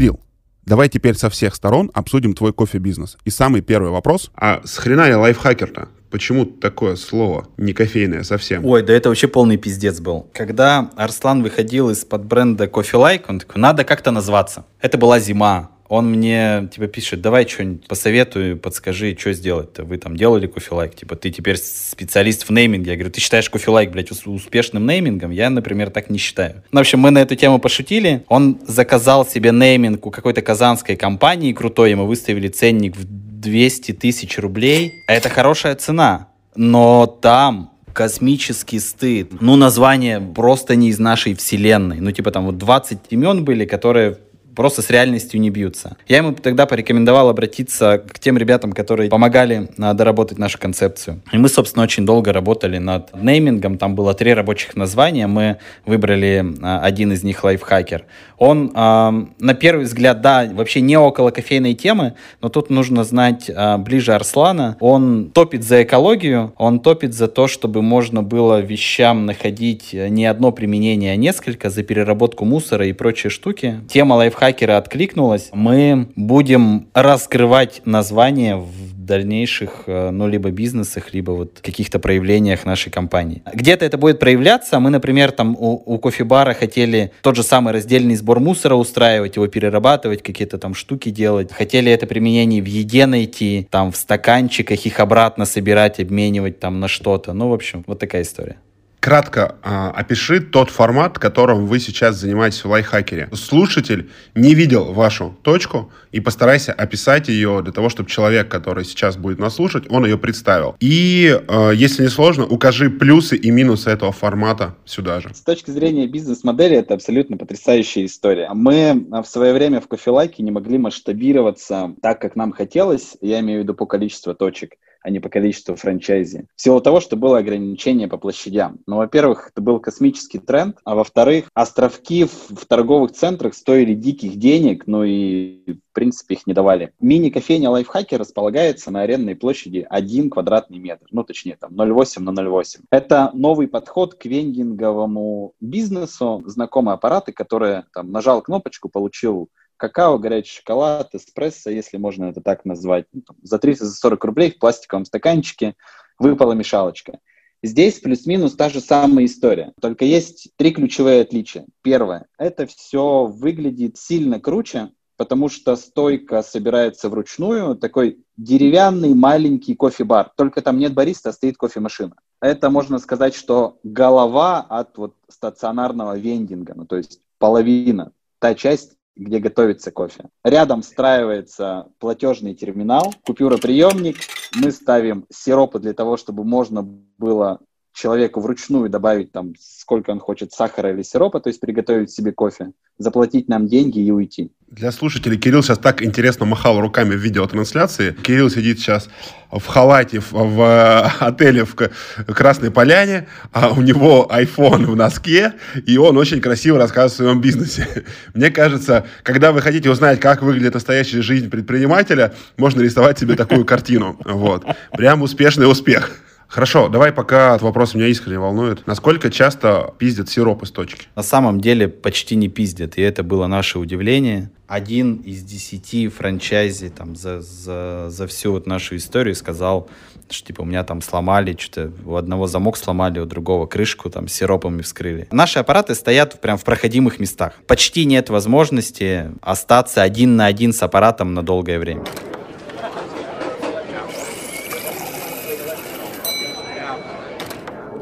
Кирилл, 0.00 0.18
Давай 0.64 0.88
теперь 0.88 1.14
со 1.14 1.28
всех 1.28 1.54
сторон 1.54 1.90
обсудим 1.92 2.32
твой 2.32 2.54
кофе-бизнес. 2.54 3.18
И 3.26 3.30
самый 3.30 3.60
первый 3.60 3.90
вопрос. 3.90 4.30
А 4.34 4.62
с 4.64 4.78
хрена 4.78 5.08
ли 5.08 5.14
лайфхакер-то? 5.14 5.88
Почему 6.10 6.46
такое 6.46 6.96
слово 6.96 7.48
не 7.58 7.74
кофейное 7.74 8.22
совсем? 8.22 8.64
Ой, 8.64 8.82
да 8.82 8.94
это 8.94 9.10
вообще 9.10 9.28
полный 9.28 9.58
пиздец 9.58 10.00
был. 10.00 10.30
Когда 10.32 10.90
Арслан 10.96 11.42
выходил 11.42 11.90
из-под 11.90 12.24
бренда 12.24 12.64
Coffee 12.64 12.94
Like, 12.94 13.24
он 13.28 13.40
такой, 13.40 13.60
надо 13.60 13.84
как-то 13.84 14.10
назваться. 14.10 14.64
Это 14.80 14.96
была 14.96 15.20
зима. 15.20 15.70
Он 15.90 16.08
мне, 16.08 16.68
типа, 16.72 16.86
пишет, 16.86 17.20
давай 17.20 17.48
что-нибудь 17.48 17.88
посоветую, 17.88 18.56
подскажи, 18.56 19.16
что 19.18 19.32
сделать-то. 19.32 19.82
Вы 19.82 19.98
там 19.98 20.16
делали 20.16 20.46
кофе-лайк? 20.46 20.94
Типа, 20.94 21.16
ты 21.16 21.32
теперь 21.32 21.56
специалист 21.56 22.48
в 22.48 22.50
нейминге. 22.50 22.92
Я 22.92 22.96
говорю, 22.96 23.10
ты 23.10 23.20
считаешь 23.20 23.50
кофе-лайк, 23.50 23.90
блядь, 23.90 24.12
успешным 24.12 24.86
неймингом? 24.86 25.32
Я, 25.32 25.50
например, 25.50 25.90
так 25.90 26.08
не 26.08 26.18
считаю. 26.18 26.62
Ну, 26.70 26.78
в 26.78 26.82
общем, 26.82 27.00
мы 27.00 27.10
на 27.10 27.18
эту 27.18 27.34
тему 27.34 27.58
пошутили. 27.58 28.24
Он 28.28 28.60
заказал 28.64 29.26
себе 29.26 29.50
нейминг 29.50 30.06
у 30.06 30.12
какой-то 30.12 30.42
казанской 30.42 30.94
компании 30.94 31.52
крутой, 31.52 31.92
мы 31.96 32.06
выставили 32.06 32.46
ценник 32.46 32.94
в 32.96 33.04
200 33.04 33.90
тысяч 33.94 34.38
рублей. 34.38 34.92
Это 35.08 35.28
хорошая 35.28 35.74
цена. 35.74 36.28
Но 36.54 37.06
там 37.06 37.72
космический 37.92 38.78
стыд. 38.78 39.32
Ну, 39.40 39.56
название 39.56 40.20
просто 40.20 40.76
не 40.76 40.90
из 40.90 41.00
нашей 41.00 41.34
вселенной. 41.34 41.98
Ну, 41.98 42.12
типа 42.12 42.30
там 42.30 42.46
вот 42.46 42.58
20 42.58 42.98
имен 43.10 43.44
были, 43.44 43.64
которые 43.64 44.18
просто 44.60 44.82
с 44.82 44.90
реальностью 44.90 45.40
не 45.40 45.48
бьются. 45.48 45.96
Я 46.06 46.18
ему 46.18 46.32
тогда 46.32 46.66
порекомендовал 46.66 47.30
обратиться 47.30 47.96
к 47.96 48.18
тем 48.18 48.36
ребятам, 48.36 48.74
которые 48.74 49.08
помогали 49.08 49.70
а, 49.78 49.94
доработать 49.94 50.36
нашу 50.36 50.58
концепцию. 50.58 51.22
И 51.32 51.38
мы, 51.38 51.48
собственно, 51.48 51.82
очень 51.82 52.04
долго 52.04 52.30
работали 52.30 52.76
над 52.76 53.08
неймингом. 53.14 53.78
Там 53.78 53.94
было 53.94 54.12
три 54.12 54.34
рабочих 54.34 54.76
названия. 54.76 55.26
Мы 55.26 55.56
выбрали 55.86 56.44
а, 56.60 56.80
один 56.82 57.10
из 57.10 57.22
них 57.22 57.42
лайфхакер. 57.42 58.04
Он, 58.36 58.70
э, 58.74 59.26
на 59.38 59.54
первый 59.54 59.84
взгляд, 59.84 60.20
да, 60.22 60.46
вообще 60.52 60.80
не 60.80 60.98
около 60.98 61.30
кофейной 61.30 61.74
темы, 61.74 62.14
но 62.40 62.48
тут 62.48 62.70
нужно 62.70 63.04
знать 63.04 63.50
ближе 63.78 64.14
Арслана. 64.14 64.76
Он 64.80 65.30
топит 65.30 65.62
за 65.62 65.82
экологию, 65.82 66.54
он 66.56 66.80
топит 66.80 67.12
за 67.12 67.28
то, 67.28 67.48
чтобы 67.48 67.82
можно 67.82 68.22
было 68.22 68.60
вещам 68.60 69.26
находить 69.26 69.92
не 69.92 70.24
одно 70.24 70.52
применение, 70.52 71.12
а 71.12 71.16
несколько, 71.16 71.68
за 71.68 71.82
переработку 71.82 72.46
мусора 72.46 72.86
и 72.86 72.94
прочие 72.94 73.30
штуки. 73.30 73.80
Тема 73.88 74.14
лайфхакера 74.14 74.49
откликнулась. 74.52 75.50
Мы 75.52 76.08
будем 76.16 76.88
раскрывать 76.94 77.82
название 77.84 78.56
в 78.56 78.90
дальнейших, 79.10 79.84
э, 79.86 80.10
ну, 80.10 80.28
либо 80.28 80.50
бизнесах, 80.50 81.12
либо 81.12 81.32
вот 81.32 81.58
каких-то 81.60 81.98
проявлениях 81.98 82.64
нашей 82.64 82.90
компании. 82.92 83.42
Где-то 83.52 83.84
это 83.84 83.98
будет 83.98 84.20
проявляться. 84.20 84.78
Мы, 84.78 84.90
например, 84.90 85.32
там 85.32 85.56
у, 85.58 85.82
у 85.84 85.98
кофебара 85.98 86.54
хотели 86.54 87.10
тот 87.22 87.36
же 87.36 87.42
самый 87.42 87.72
раздельный 87.72 88.14
сбор 88.14 88.38
мусора 88.40 88.76
устраивать, 88.76 89.36
его 89.36 89.48
перерабатывать, 89.48 90.22
какие-то 90.22 90.58
там 90.58 90.74
штуки 90.74 91.10
делать. 91.10 91.52
Хотели 91.52 91.90
это 91.90 92.06
применение 92.06 92.62
в 92.62 92.66
еде 92.66 93.06
найти, 93.06 93.66
там 93.70 93.90
в 93.90 93.96
стаканчиках 93.96 94.86
их 94.86 95.00
обратно 95.00 95.44
собирать, 95.44 95.98
обменивать 95.98 96.60
там 96.60 96.78
на 96.78 96.86
что-то. 96.86 97.32
Ну, 97.32 97.48
в 97.48 97.52
общем, 97.52 97.82
вот 97.86 97.98
такая 97.98 98.22
история. 98.22 98.56
Кратко 99.00 99.56
а, 99.62 99.90
опиши 99.92 100.40
тот 100.40 100.68
формат, 100.68 101.18
которым 101.18 101.64
вы 101.64 101.80
сейчас 101.80 102.16
занимаетесь 102.16 102.62
в 102.62 102.68
лайфхакере. 102.68 103.30
Слушатель 103.32 104.10
не 104.34 104.54
видел 104.54 104.92
вашу 104.92 105.34
точку 105.42 105.90
и 106.12 106.20
постарайся 106.20 106.72
описать 106.74 107.28
ее 107.28 107.62
для 107.62 107.72
того, 107.72 107.88
чтобы 107.88 108.10
человек, 108.10 108.48
который 108.48 108.84
сейчас 108.84 109.16
будет 109.16 109.38
нас 109.38 109.54
слушать, 109.54 109.84
он 109.88 110.04
ее 110.04 110.18
представил. 110.18 110.76
И, 110.80 111.40
а, 111.48 111.70
если 111.70 112.02
не 112.02 112.10
сложно, 112.10 112.44
укажи 112.44 112.90
плюсы 112.90 113.36
и 113.36 113.50
минусы 113.50 113.88
этого 113.88 114.12
формата 114.12 114.76
сюда 114.84 115.20
же. 115.20 115.32
С 115.34 115.40
точки 115.40 115.70
зрения 115.70 116.06
бизнес-модели 116.06 116.76
это 116.76 116.92
абсолютно 116.92 117.38
потрясающая 117.38 118.04
история. 118.04 118.50
Мы 118.52 119.06
в 119.10 119.24
свое 119.24 119.54
время 119.54 119.80
в 119.80 119.88
кофелайке 119.88 120.42
не 120.42 120.50
могли 120.50 120.76
масштабироваться 120.76 121.94
так, 122.02 122.20
как 122.20 122.36
нам 122.36 122.52
хотелось, 122.52 123.16
я 123.22 123.40
имею 123.40 123.60
в 123.60 123.62
виду 123.62 123.72
по 123.72 123.86
количеству 123.86 124.34
точек 124.34 124.72
а 125.02 125.10
не 125.10 125.20
по 125.20 125.28
количеству 125.28 125.76
франчайзи. 125.76 126.46
В 126.54 126.60
силу 126.60 126.80
того, 126.80 127.00
что 127.00 127.16
было 127.16 127.38
ограничение 127.38 128.08
по 128.08 128.18
площадям. 128.18 128.80
Ну, 128.86 128.96
во-первых, 128.96 129.50
это 129.52 129.62
был 129.62 129.80
космический 129.80 130.38
тренд, 130.38 130.78
а 130.84 130.94
во-вторых, 130.94 131.50
островки 131.54 132.24
в, 132.24 132.50
в 132.50 132.66
торговых 132.66 133.12
центрах 133.12 133.54
стоили 133.54 133.94
диких 133.94 134.36
денег, 134.36 134.86
ну 134.86 135.04
и 135.04 135.72
в 135.90 135.92
принципе 135.92 136.34
их 136.34 136.46
не 136.46 136.54
давали. 136.54 136.92
Мини-кофейня 137.00 137.70
Лайфхаки 137.70 138.14
располагается 138.14 138.90
на 138.90 139.02
арендной 139.02 139.36
площади 139.36 139.86
1 139.88 140.30
квадратный 140.30 140.78
метр, 140.78 141.06
ну 141.10 141.24
точнее 141.24 141.56
там 141.56 141.72
0,8 141.72 142.20
на 142.20 142.30
0,8. 142.30 142.80
Это 142.90 143.30
новый 143.34 143.68
подход 143.68 144.14
к 144.14 144.24
вендинговому 144.24 145.54
бизнесу, 145.60 146.42
знакомые 146.46 146.94
аппараты, 146.94 147.32
которые 147.32 147.84
там 147.92 148.10
нажал 148.12 148.42
кнопочку, 148.42 148.88
получил 148.88 149.48
какао, 149.80 150.18
горячий 150.18 150.58
шоколад, 150.58 151.14
эспрессо, 151.14 151.70
если 151.70 151.96
можно 151.96 152.26
это 152.26 152.40
так 152.40 152.64
назвать, 152.64 153.06
ну, 153.12 153.22
за 153.42 153.58
340 153.58 154.24
рублей 154.24 154.50
в 154.52 154.58
пластиковом 154.58 155.06
стаканчике 155.06 155.74
выпала 156.18 156.52
мешалочка. 156.52 157.18
Здесь 157.62 157.98
плюс-минус 157.98 158.54
та 158.54 158.68
же 158.68 158.80
самая 158.80 159.24
история, 159.24 159.72
только 159.80 160.04
есть 160.04 160.50
три 160.56 160.70
ключевые 160.70 161.22
отличия. 161.22 161.66
Первое, 161.82 162.26
это 162.38 162.66
все 162.66 163.26
выглядит 163.26 163.96
сильно 163.96 164.38
круче, 164.38 164.90
потому 165.16 165.48
что 165.48 165.76
стойка 165.76 166.42
собирается 166.42 167.08
вручную, 167.08 167.74
такой 167.74 168.24
деревянный 168.36 169.14
маленький 169.14 169.74
кофе-бар, 169.74 170.32
только 170.36 170.62
там 170.62 170.78
нет 170.78 170.94
бариста, 170.94 171.30
а 171.30 171.32
стоит 171.32 171.56
кофемашина. 171.56 172.16
Это 172.40 172.70
можно 172.70 172.98
сказать, 172.98 173.34
что 173.34 173.78
голова 173.82 174.60
от 174.60 174.96
вот 174.96 175.14
стационарного 175.28 176.16
вендинга, 176.18 176.74
ну 176.74 176.86
то 176.86 176.96
есть 176.96 177.20
половина, 177.38 178.12
та 178.38 178.54
часть, 178.54 178.96
где 179.20 179.38
готовится 179.38 179.90
кофе. 179.90 180.30
Рядом 180.42 180.80
встраивается 180.82 181.88
платежный 181.98 182.54
терминал, 182.54 183.12
купюроприемник. 183.24 184.16
Мы 184.56 184.72
ставим 184.72 185.26
сиропы 185.30 185.78
для 185.78 185.92
того, 185.92 186.16
чтобы 186.16 186.42
можно 186.42 186.82
было 186.82 187.60
человеку 188.00 188.40
вручную 188.40 188.88
добавить 188.88 189.30
там, 189.30 189.52
сколько 189.60 190.10
он 190.10 190.20
хочет 190.20 190.52
сахара 190.52 190.92
или 190.92 191.02
сиропа, 191.02 191.40
то 191.40 191.50
есть 191.50 191.60
приготовить 191.60 192.10
себе 192.10 192.32
кофе, 192.32 192.72
заплатить 192.98 193.48
нам 193.48 193.66
деньги 193.66 194.00
и 194.00 194.10
уйти. 194.10 194.50
Для 194.70 194.92
слушателей 194.92 195.36
Кирилл 195.36 195.62
сейчас 195.62 195.78
так 195.78 196.02
интересно 196.02 196.46
махал 196.46 196.80
руками 196.80 197.14
в 197.14 197.18
видеотрансляции. 197.18 198.16
Кирилл 198.22 198.48
сидит 198.48 198.78
сейчас 198.78 199.10
в 199.50 199.66
халате 199.66 200.20
в, 200.20 200.32
в 200.32 200.60
э, 200.62 201.24
отеле 201.24 201.64
в 201.64 201.74
Красной 201.74 202.70
Поляне, 202.70 203.28
а 203.52 203.70
у 203.70 203.82
него 203.82 204.30
iPhone 204.32 204.86
в 204.86 204.96
носке, 204.96 205.54
и 205.86 205.98
он 205.98 206.16
очень 206.16 206.40
красиво 206.40 206.78
рассказывает 206.78 207.12
о 207.12 207.16
своем 207.16 207.40
бизнесе. 207.40 208.04
Мне 208.34 208.50
кажется, 208.50 209.06
когда 209.24 209.52
вы 209.52 209.60
хотите 209.60 209.90
узнать, 209.90 210.20
как 210.20 210.42
выглядит 210.42 210.74
настоящая 210.74 211.20
жизнь 211.20 211.50
предпринимателя, 211.50 212.32
можно 212.56 212.80
рисовать 212.80 213.18
себе 213.18 213.34
такую 213.34 213.64
картину. 213.66 214.18
Вот. 214.24 214.64
Прям 214.92 215.22
успешный 215.22 215.70
успех. 215.70 216.12
Хорошо, 216.50 216.88
давай 216.88 217.12
пока 217.12 217.54
от 217.54 217.62
вопроса 217.62 217.96
меня 217.96 218.08
искренне 218.08 218.40
волнует. 218.40 218.84
Насколько 218.84 219.30
часто 219.30 219.94
пиздят 219.98 220.28
сироп 220.28 220.64
из 220.64 220.72
точки? 220.72 221.06
На 221.14 221.22
самом 221.22 221.60
деле 221.60 221.86
почти 221.86 222.34
не 222.34 222.48
пиздят, 222.48 222.98
и 222.98 223.02
это 223.02 223.22
было 223.22 223.46
наше 223.46 223.78
удивление. 223.78 224.50
Один 224.66 225.16
из 225.18 225.44
десяти 225.44 226.08
франчайзи 226.08 226.88
там 226.88 227.14
за, 227.14 227.40
за, 227.40 228.06
за 228.10 228.26
всю 228.26 228.50
вот 228.50 228.66
нашу 228.66 228.96
историю 228.96 229.36
сказал, 229.36 229.88
что 230.28 230.48
типа 230.48 230.62
у 230.62 230.64
меня 230.64 230.82
там 230.82 231.02
сломали, 231.02 231.56
что-то 231.56 231.92
у 232.04 232.16
одного 232.16 232.48
замок 232.48 232.76
сломали, 232.76 233.20
у 233.20 233.26
другого 233.26 233.66
крышку 233.66 234.10
там 234.10 234.26
сиропами 234.26 234.82
вскрыли. 234.82 235.28
Наши 235.30 235.60
аппараты 235.60 235.94
стоят 235.94 236.40
прям 236.40 236.58
в 236.58 236.64
проходимых 236.64 237.20
местах. 237.20 237.54
Почти 237.68 238.04
нет 238.04 238.28
возможности 238.28 239.30
остаться 239.40 240.02
один 240.02 240.34
на 240.34 240.46
один 240.46 240.72
с 240.72 240.82
аппаратом 240.82 241.32
на 241.32 241.44
долгое 241.44 241.78
время. 241.78 242.02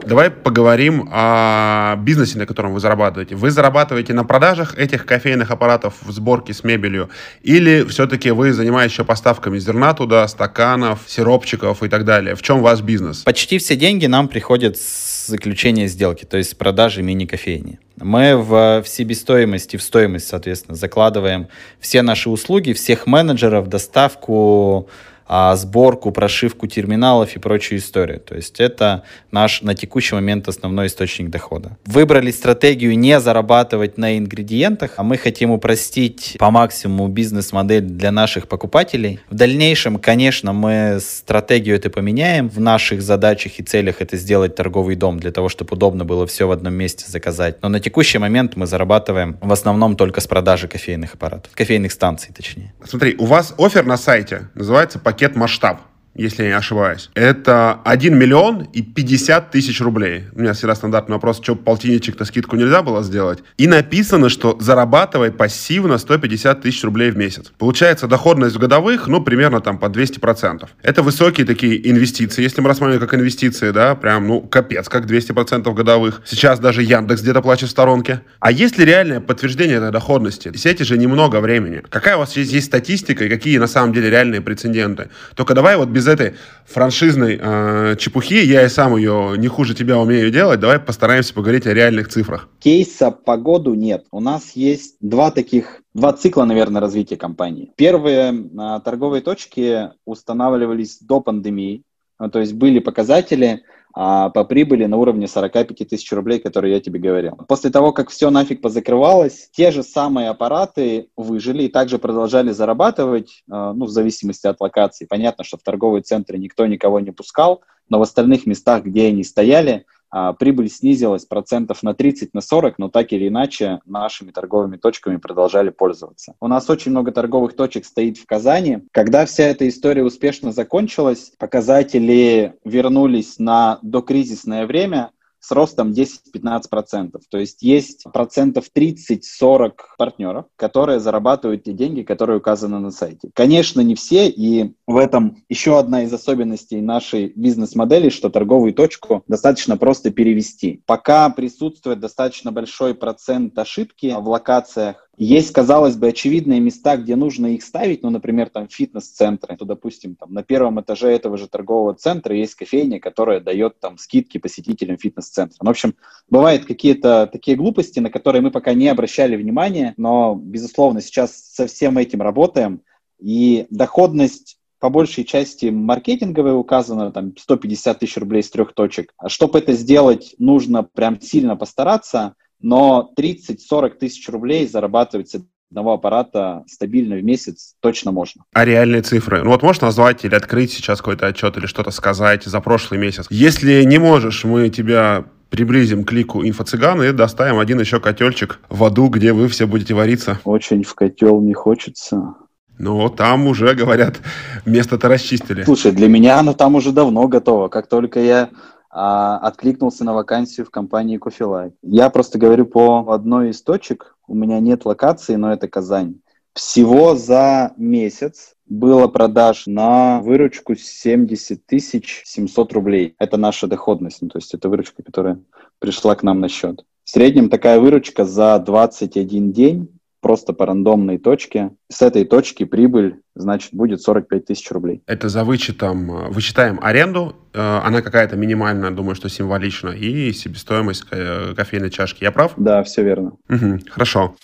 Давай 0.09 0.31
поговорим 0.31 1.07
о 1.13 1.95
бизнесе, 1.97 2.39
на 2.39 2.47
котором 2.47 2.73
вы 2.73 2.81
зарабатываете. 2.81 3.35
Вы 3.35 3.51
зарабатываете 3.51 4.15
на 4.15 4.25
продажах 4.25 4.75
этих 4.79 5.05
кофейных 5.05 5.51
аппаратов 5.51 5.97
в 6.01 6.11
сборке 6.13 6.55
с 6.55 6.65
мебелью? 6.65 7.11
Или 7.43 7.85
все-таки 7.85 8.31
вы 8.31 8.55
занимаетесь 8.55 8.95
еще 8.95 9.05
поставками 9.05 9.59
зерна 9.59 9.93
туда, 9.93 10.27
стаканов, 10.27 11.01
сиропчиков 11.07 11.83
и 11.83 11.91
так 11.91 12.07
далее? 12.07 12.37
В 12.37 12.41
чем 12.41 12.63
ваш 12.63 12.81
бизнес? 12.81 13.19
Почти 13.19 13.59
все 13.59 13.77
деньги 13.77 14.07
нам 14.07 14.29
приходят 14.29 14.79
с 14.79 15.27
заключения 15.27 15.89
сделки, 15.89 16.25
то 16.25 16.39
есть 16.39 16.53
с 16.53 16.55
продажи 16.55 17.03
мини-кофейни. 17.03 17.79
Мы 17.97 18.35
в, 18.35 18.83
в 18.83 18.89
себестоимость 18.89 19.75
и 19.75 19.77
в 19.77 19.83
стоимость, 19.83 20.29
соответственно, 20.29 20.75
закладываем 20.75 21.49
все 21.81 22.01
наши 22.01 22.31
услуги, 22.31 22.73
всех 22.73 23.07
менеджеров, 23.07 23.69
доставку, 23.69 24.89
а, 25.29 25.55
сборку, 25.57 26.11
прошивку 26.11 26.67
терминалов 26.67 27.37
и 27.37 27.39
прочую 27.39 27.79
историю. 27.79 28.19
То 28.19 28.35
есть 28.35 28.61
это 28.61 29.05
наш 29.31 29.61
на 29.63 29.75
текущий 29.75 30.15
момент 30.15 30.49
основной 30.49 30.87
источник 30.87 31.29
дохода. 31.29 31.77
Выбрали 31.85 32.31
стратегию 32.31 32.99
не 32.99 33.21
зарабатывать 33.21 33.99
на 33.99 34.17
ингредиентах, 34.17 34.93
а 34.97 35.03
мы 35.03 35.19
хотим 35.19 35.51
упростить 35.51 36.37
по 36.39 36.51
максимуму 36.51 37.09
бизнес-модель 37.09 37.83
для 37.83 38.11
наших 38.11 38.49
покупателей. 38.49 39.21
В 39.29 39.35
дальнейшем, 39.35 39.99
конечно, 39.99 40.55
мы 40.55 40.99
стратегию 41.01 41.77
это 41.77 41.91
поменяем. 41.91 42.49
В 42.49 42.61
наших 42.61 43.03
задачах 43.03 43.61
и 43.61 43.63
целях 43.63 44.01
это 44.01 44.17
сделать 44.17 44.57
торговый 44.57 44.97
дом 44.97 45.21
для 45.21 45.31
того, 45.31 45.51
чтобы 45.51 45.75
удобно 45.75 46.07
было 46.07 46.27
все 46.27 46.49
в 46.49 46.51
одном 46.51 46.73
месте 46.73 47.05
заказать. 47.07 47.57
Но 47.61 47.69
на 47.69 47.81
текущий 47.81 48.17
момент 48.17 48.57
мы 48.57 48.67
зарабатываем 48.67 49.37
в 49.43 49.53
основном 49.53 49.95
только 49.97 50.23
с 50.23 50.27
продажи 50.27 50.69
кофейных 50.69 51.15
аппаратов, 51.15 51.53
кофейных 51.55 51.93
станций 51.93 52.33
точнее. 52.35 52.73
Смотри, 52.83 53.15
у 53.19 53.27
вас 53.27 53.55
офер 53.59 53.85
на 53.85 53.99
сайте 53.99 54.49
называется 54.55 54.99
пакет 54.99 55.18
масштаб 55.37 55.81
если 56.15 56.43
я 56.43 56.49
не 56.49 56.57
ошибаюсь. 56.57 57.11
Это 57.15 57.81
1 57.85 58.19
миллион 58.19 58.63
и 58.73 58.83
50 58.83 59.51
тысяч 59.51 59.81
рублей. 59.81 60.25
У 60.33 60.41
меня 60.41 60.53
всегда 60.53 60.75
стандартный 60.75 61.15
вопрос, 61.15 61.41
что 61.43 61.55
полтинничек-то 61.55 62.25
скидку 62.25 62.57
нельзя 62.57 62.83
было 62.83 63.03
сделать. 63.03 63.39
И 63.57 63.67
написано, 63.67 64.29
что 64.29 64.57
зарабатывает 64.61 65.37
пассивно 65.37 65.99
150 65.99 66.63
тысяч 66.63 66.83
рублей 66.85 67.11
в 67.11 67.17
месяц. 67.17 67.53
Получается 67.59 68.09
доходность 68.09 68.57
годовых, 68.57 69.07
ну, 69.07 69.23
примерно 69.23 69.61
там 69.61 69.79
по 69.79 69.87
200%. 69.87 70.69
Это 70.83 71.03
высокие 71.03 71.47
такие 71.47 71.91
инвестиции. 71.91 72.43
Если 72.43 72.61
мы 72.61 72.69
рассматриваем 72.69 73.07
как 73.07 73.19
инвестиции, 73.19 73.71
да, 73.71 73.95
прям, 73.95 74.27
ну, 74.27 74.41
капец, 74.41 74.89
как 74.89 75.07
200% 75.07 75.73
годовых. 75.73 76.23
Сейчас 76.25 76.59
даже 76.59 76.83
Яндекс 76.83 77.23
где-то 77.23 77.43
плачет 77.43 77.69
в 77.69 77.73
сторонке. 77.73 78.23
А 78.41 78.51
есть 78.51 78.79
ли 78.79 78.85
реальное 78.85 79.21
подтверждение 79.21 79.77
этой 79.77 79.93
доходности? 79.93 80.57
Сети 80.57 80.83
же 80.83 80.99
немного 80.99 81.41
времени. 81.41 81.83
Какая 81.89 82.17
у 82.17 82.21
вас 82.21 82.37
есть, 82.37 82.53
есть 82.53 82.67
статистика 82.67 83.25
и 83.25 83.29
какие 83.29 83.59
на 83.59 83.67
самом 83.67 83.93
деле 83.93 84.11
реальные 84.11 84.41
прецеденты? 84.41 85.11
Только 85.35 85.55
давай 85.55 85.77
вот 85.77 85.89
без 85.99 86.07
этой 86.07 86.35
франшизной 86.65 87.39
э, 87.41 87.97
чепухи, 87.99 88.45
я 88.45 88.65
и 88.65 88.69
сам 88.69 88.97
ее 88.97 89.35
не 89.37 89.49
хуже 89.49 89.75
тебя 89.75 89.99
умею 89.99 90.31
делать, 90.31 90.61
давай 90.61 90.79
постараемся 90.79 91.35
поговорить 91.35 91.67
о 91.67 91.75
реальных 91.75 92.07
цифрах. 92.07 92.49
Кейса 92.61 93.11
по 93.11 93.37
году 93.37 93.75
нет. 93.75 94.07
У 94.13 94.21
нас 94.21 94.53
есть 94.53 94.95
два 95.01 95.33
таких 95.33 95.83
два 95.95 96.13
цикла, 96.13 96.45
наверное, 96.45 96.81
развития 96.81 97.17
компании. 97.17 97.73
Первые 97.75 98.33
э, 98.33 98.81
торговые 98.85 99.23
точки 99.23 99.91
устанавливались 100.05 100.99
до 101.01 101.21
пандемии, 101.21 101.83
ну, 102.21 102.31
то 102.31 102.39
есть 102.39 102.53
были 102.53 102.79
показатели, 102.79 103.63
а 104.01 104.31
по 104.31 104.45
прибыли 104.45 104.85
на 104.85 104.97
уровне 104.97 105.27
45 105.27 105.89
тысяч 105.89 106.13
рублей, 106.13 106.39
которые 106.39 106.75
я 106.75 106.81
тебе 106.81 107.01
говорил. 107.01 107.33
После 107.49 107.69
того, 107.69 107.93
как 107.93 108.11
все 108.11 108.31
нафиг 108.31 108.61
позакрывалось, 108.61 109.49
те 109.51 109.73
же 109.73 109.83
самые 109.83 110.29
аппараты 110.29 111.09
выжили 111.17 111.65
и 111.65 111.69
также 111.69 111.99
продолжали 111.99 112.53
зарабатывать, 112.53 113.43
а, 113.51 113.73
ну, 113.73 113.87
в 113.87 113.91
зависимости 113.91 114.47
от 114.47 114.61
локации. 114.61 115.05
Понятно, 115.05 115.43
что 115.43 115.57
в 115.57 115.65
торговые 115.65 116.03
центры 116.03 116.39
никто 116.39 116.65
никого 116.67 117.01
не 117.01 117.11
пускал, 117.11 117.63
но 117.89 117.99
в 117.99 118.03
остальных 118.03 118.47
местах, 118.47 118.85
где 118.85 119.09
они 119.09 119.25
стояли, 119.25 119.85
а, 120.11 120.33
прибыль 120.33 120.71
снизилась 120.71 121.27
процентов 121.27 121.83
на 121.83 121.95
30, 121.95 122.35
на 122.35 122.41
40, 122.41 122.79
но 122.79 122.89
так 122.89 123.13
или 123.13 123.29
иначе 123.29 123.81
нашими 123.85 124.31
торговыми 124.31 124.77
точками 124.77 125.17
продолжали 125.17 125.71
пользоваться. 125.71 126.35
У 126.41 126.49
нас 126.49 126.69
очень 126.71 126.91
много 126.93 127.13
торговых 127.13 127.55
точек 127.55 127.85
стоит 127.85 128.19
в 128.19 128.27
Казани. 128.27 128.81
Когда 128.93 129.27
вся 129.27 129.45
эта 129.45 129.69
история 129.69 130.05
успешно 130.05 130.53
закончилась, 130.53 131.33
показатели 131.39 132.55
вернулись 132.65 133.39
на 133.39 133.79
докризисное 133.83 134.67
время, 134.67 135.11
с 135.41 135.51
ростом 135.51 135.93
10-15%. 135.93 137.21
То 137.31 137.39
есть 137.39 137.63
есть 137.63 138.05
процентов 138.13 138.67
30-40 138.75 139.73
партнеров, 139.97 140.47
которые 140.57 141.01
зарабатывают 141.01 141.65
те 141.65 141.73
деньги, 141.73 142.03
которые 142.03 142.39
указаны 142.39 142.79
на 142.79 142.91
сайте. 142.91 143.31
Конечно, 143.35 143.81
не 143.81 143.95
все, 143.95 144.29
и 144.29 144.75
в 144.87 144.97
этом 144.97 145.45
еще 145.49 145.79
одна 145.79 146.03
из 146.05 146.13
особенностей 146.13 146.81
нашей 146.81 147.33
бизнес-модели, 147.35 148.09
что 148.09 148.31
торговую 148.31 148.75
точку 148.75 149.23
достаточно 149.29 149.77
просто 149.77 150.11
перевести. 150.11 150.83
Пока 150.87 151.29
присутствует 151.31 152.01
достаточно 152.01 152.53
большой 152.53 152.95
процент 152.95 153.59
ошибки 153.59 154.15
в 154.19 154.29
локациях, 154.29 155.08
есть, 155.19 155.53
казалось 155.53 155.97
бы, 155.97 156.09
очевидные 156.09 156.61
места, 156.61 156.97
где 156.97 157.17
нужно 157.17 157.49
их 157.49 157.63
ставить, 157.63 158.03
ну, 158.03 158.11
например, 158.11 158.51
там 158.51 158.69
фитнес-центры, 158.69 159.57
то, 159.57 159.65
допустим, 159.65 160.15
там 160.15 160.33
на 160.33 160.45
первом 160.45 160.81
этаже 160.81 161.09
этого 161.09 161.37
же 161.37 161.49
торгового 161.49 161.95
центра 161.95 162.37
есть 162.37 162.55
кофейня, 162.55 163.01
которая 163.01 163.41
дает 163.41 163.81
там 163.81 163.99
скидки 163.99 164.39
посетителям 164.39 164.97
фитнес-центра. 164.97 165.57
Ну, 165.61 165.67
в 165.67 165.71
общем, 165.71 165.95
бывают 166.31 166.65
какие-то 166.67 167.29
такие 167.31 167.57
глупости, 167.57 167.99
на 167.99 168.11
которые 168.11 168.43
мы 168.43 168.51
пока 168.53 168.75
не 168.75 168.89
обращали 168.89 169.35
внимания, 169.37 169.95
но, 169.97 170.35
безусловно, 170.35 171.01
сейчас 171.01 171.37
со 171.37 171.67
всем 171.67 171.99
этим 171.99 172.23
работаем, 172.23 172.83
и 173.19 173.67
доходность 173.71 174.59
по 174.79 174.91
большей 174.91 175.25
части 175.25 175.67
маркетинговая 175.67 176.55
указана, 176.55 177.11
там 177.11 177.37
150 177.37 177.99
тысяч 177.99 178.17
рублей 178.17 178.43
с 178.43 178.51
трех 178.51 178.73
точек. 178.75 179.13
А 179.17 179.29
чтобы 179.29 179.59
это 179.59 179.73
сделать, 179.73 180.35
нужно 180.39 180.85
прям 180.85 181.21
сильно 181.21 181.57
постараться, 181.57 182.37
но 182.61 183.11
30-40 183.19 183.91
тысяч 183.99 184.29
рублей 184.29 184.67
зарабатывать 184.67 185.31
с 185.31 185.41
одного 185.71 185.95
аппарата 185.95 186.65
стабильно 186.67 187.17
в 187.17 187.23
месяц 187.23 187.75
точно 187.81 188.11
можно. 188.11 188.45
А 188.53 188.65
реальные 188.65 189.03
цифры? 189.03 189.43
Ну 189.43 189.51
вот 189.51 189.63
можешь 189.63 189.83
назвать 189.83 190.25
или 190.25 190.35
открыть 190.35 190.73
сейчас 190.73 190.99
какой-то 190.99 191.27
отчет 191.27 191.57
или 191.57 191.67
что-то 191.67 191.91
сказать 191.91 192.45
за 192.45 192.61
прошлый 192.61 192.99
месяц? 192.99 193.27
Если 193.31 193.83
не 193.85 193.99
можешь, 193.99 194.45
мы 194.45 194.71
тебя 194.71 195.27
приблизим 195.51 196.05
к 196.05 196.13
лику 196.13 196.43
инфо-цыган 196.43 197.03
и 197.03 197.13
доставим 197.13 197.59
один 197.59 197.81
еще 197.81 198.01
котельчик 198.01 198.61
в 198.69 198.85
аду, 198.85 199.09
где 199.09 199.33
вы 199.33 199.49
все 199.49 199.67
будете 199.67 199.95
вариться. 199.95 200.39
Очень 200.45 200.85
в 200.85 200.95
котел 200.95 201.41
не 201.41 201.55
хочется. 201.55 202.35
Ну, 202.79 203.09
там 203.09 203.49
уже, 203.49 203.75
говорят, 203.75 204.21
место-то 204.65 205.09
расчистили. 205.09 205.65
Слушай, 205.65 205.91
для 205.93 206.09
меня 206.09 206.39
оно 206.39 206.53
там 206.53 206.77
уже 206.77 206.93
давно 206.93 207.27
готово. 207.27 207.69
Как 207.69 207.89
только 207.89 208.21
я 208.21 208.51
а, 208.91 209.39
откликнулся 209.39 210.05
на 210.05 210.15
вакансию 210.15 210.67
в 210.67 210.71
компании 210.71 211.19
Coffee 211.19 211.73
Я 211.83 212.11
просто 212.11 212.39
говорю 212.39 212.67
по 212.67 213.13
одной 213.13 213.51
из 213.51 213.63
точек, 213.63 214.17
у 214.27 214.35
меня 214.35 214.61
нет 214.61 214.85
локации, 214.85 215.37
но 215.37 215.53
это 215.53 215.69
Казань. 215.69 216.21
Всего 216.55 217.15
за 217.15 217.73
месяц 217.77 218.55
было 218.67 219.07
продаж 219.07 219.67
на 219.67 220.21
выручку 220.21 220.75
70 220.75 221.65
тысяч 221.65 222.23
700 222.25 222.73
рублей. 222.73 223.15
Это 223.19 223.37
наша 223.37 223.67
доходность, 223.67 224.23
ну, 224.23 224.29
то 224.29 224.39
есть 224.39 224.55
это 224.55 224.69
выручка, 224.69 225.03
которая 225.03 225.41
пришла 225.79 226.15
к 226.15 226.23
нам 226.23 226.41
на 226.41 226.49
счет. 226.49 226.85
В 227.05 227.11
среднем 227.11 227.49
такая 227.49 227.81
выручка 227.81 228.25
за 228.25 228.59
21 228.59 229.53
день 229.53 229.98
просто 230.21 230.53
по 230.53 230.67
рандомной 230.67 231.19
точке. 231.19 231.71
С 231.91 232.03
этой 232.03 232.25
точки 232.25 232.65
прибыль, 232.65 233.21
значит, 233.35 233.73
будет 233.73 234.03
45 234.03 234.47
тысяч 234.47 234.71
рублей. 234.71 235.03
Это 235.07 235.29
за 235.29 235.45
вычетом, 235.45 236.11
э, 236.11 236.29
вычитаем 236.31 236.79
аренду, 236.83 237.37
э, 237.53 237.59
она 237.61 238.03
какая-то 238.03 238.37
минимальная, 238.37 238.91
думаю, 238.91 239.15
что 239.15 239.29
символично, 239.29 239.91
и 239.91 240.33
себестоимость 240.33 241.05
э, 241.11 241.55
кофейной 241.57 241.91
чашки. 241.91 242.25
Я 242.25 242.33
прав? 242.33 242.53
Да, 242.57 242.83
все 242.83 243.03
верно. 243.03 243.33
Угу, 243.49 243.81
хорошо. 243.91 244.35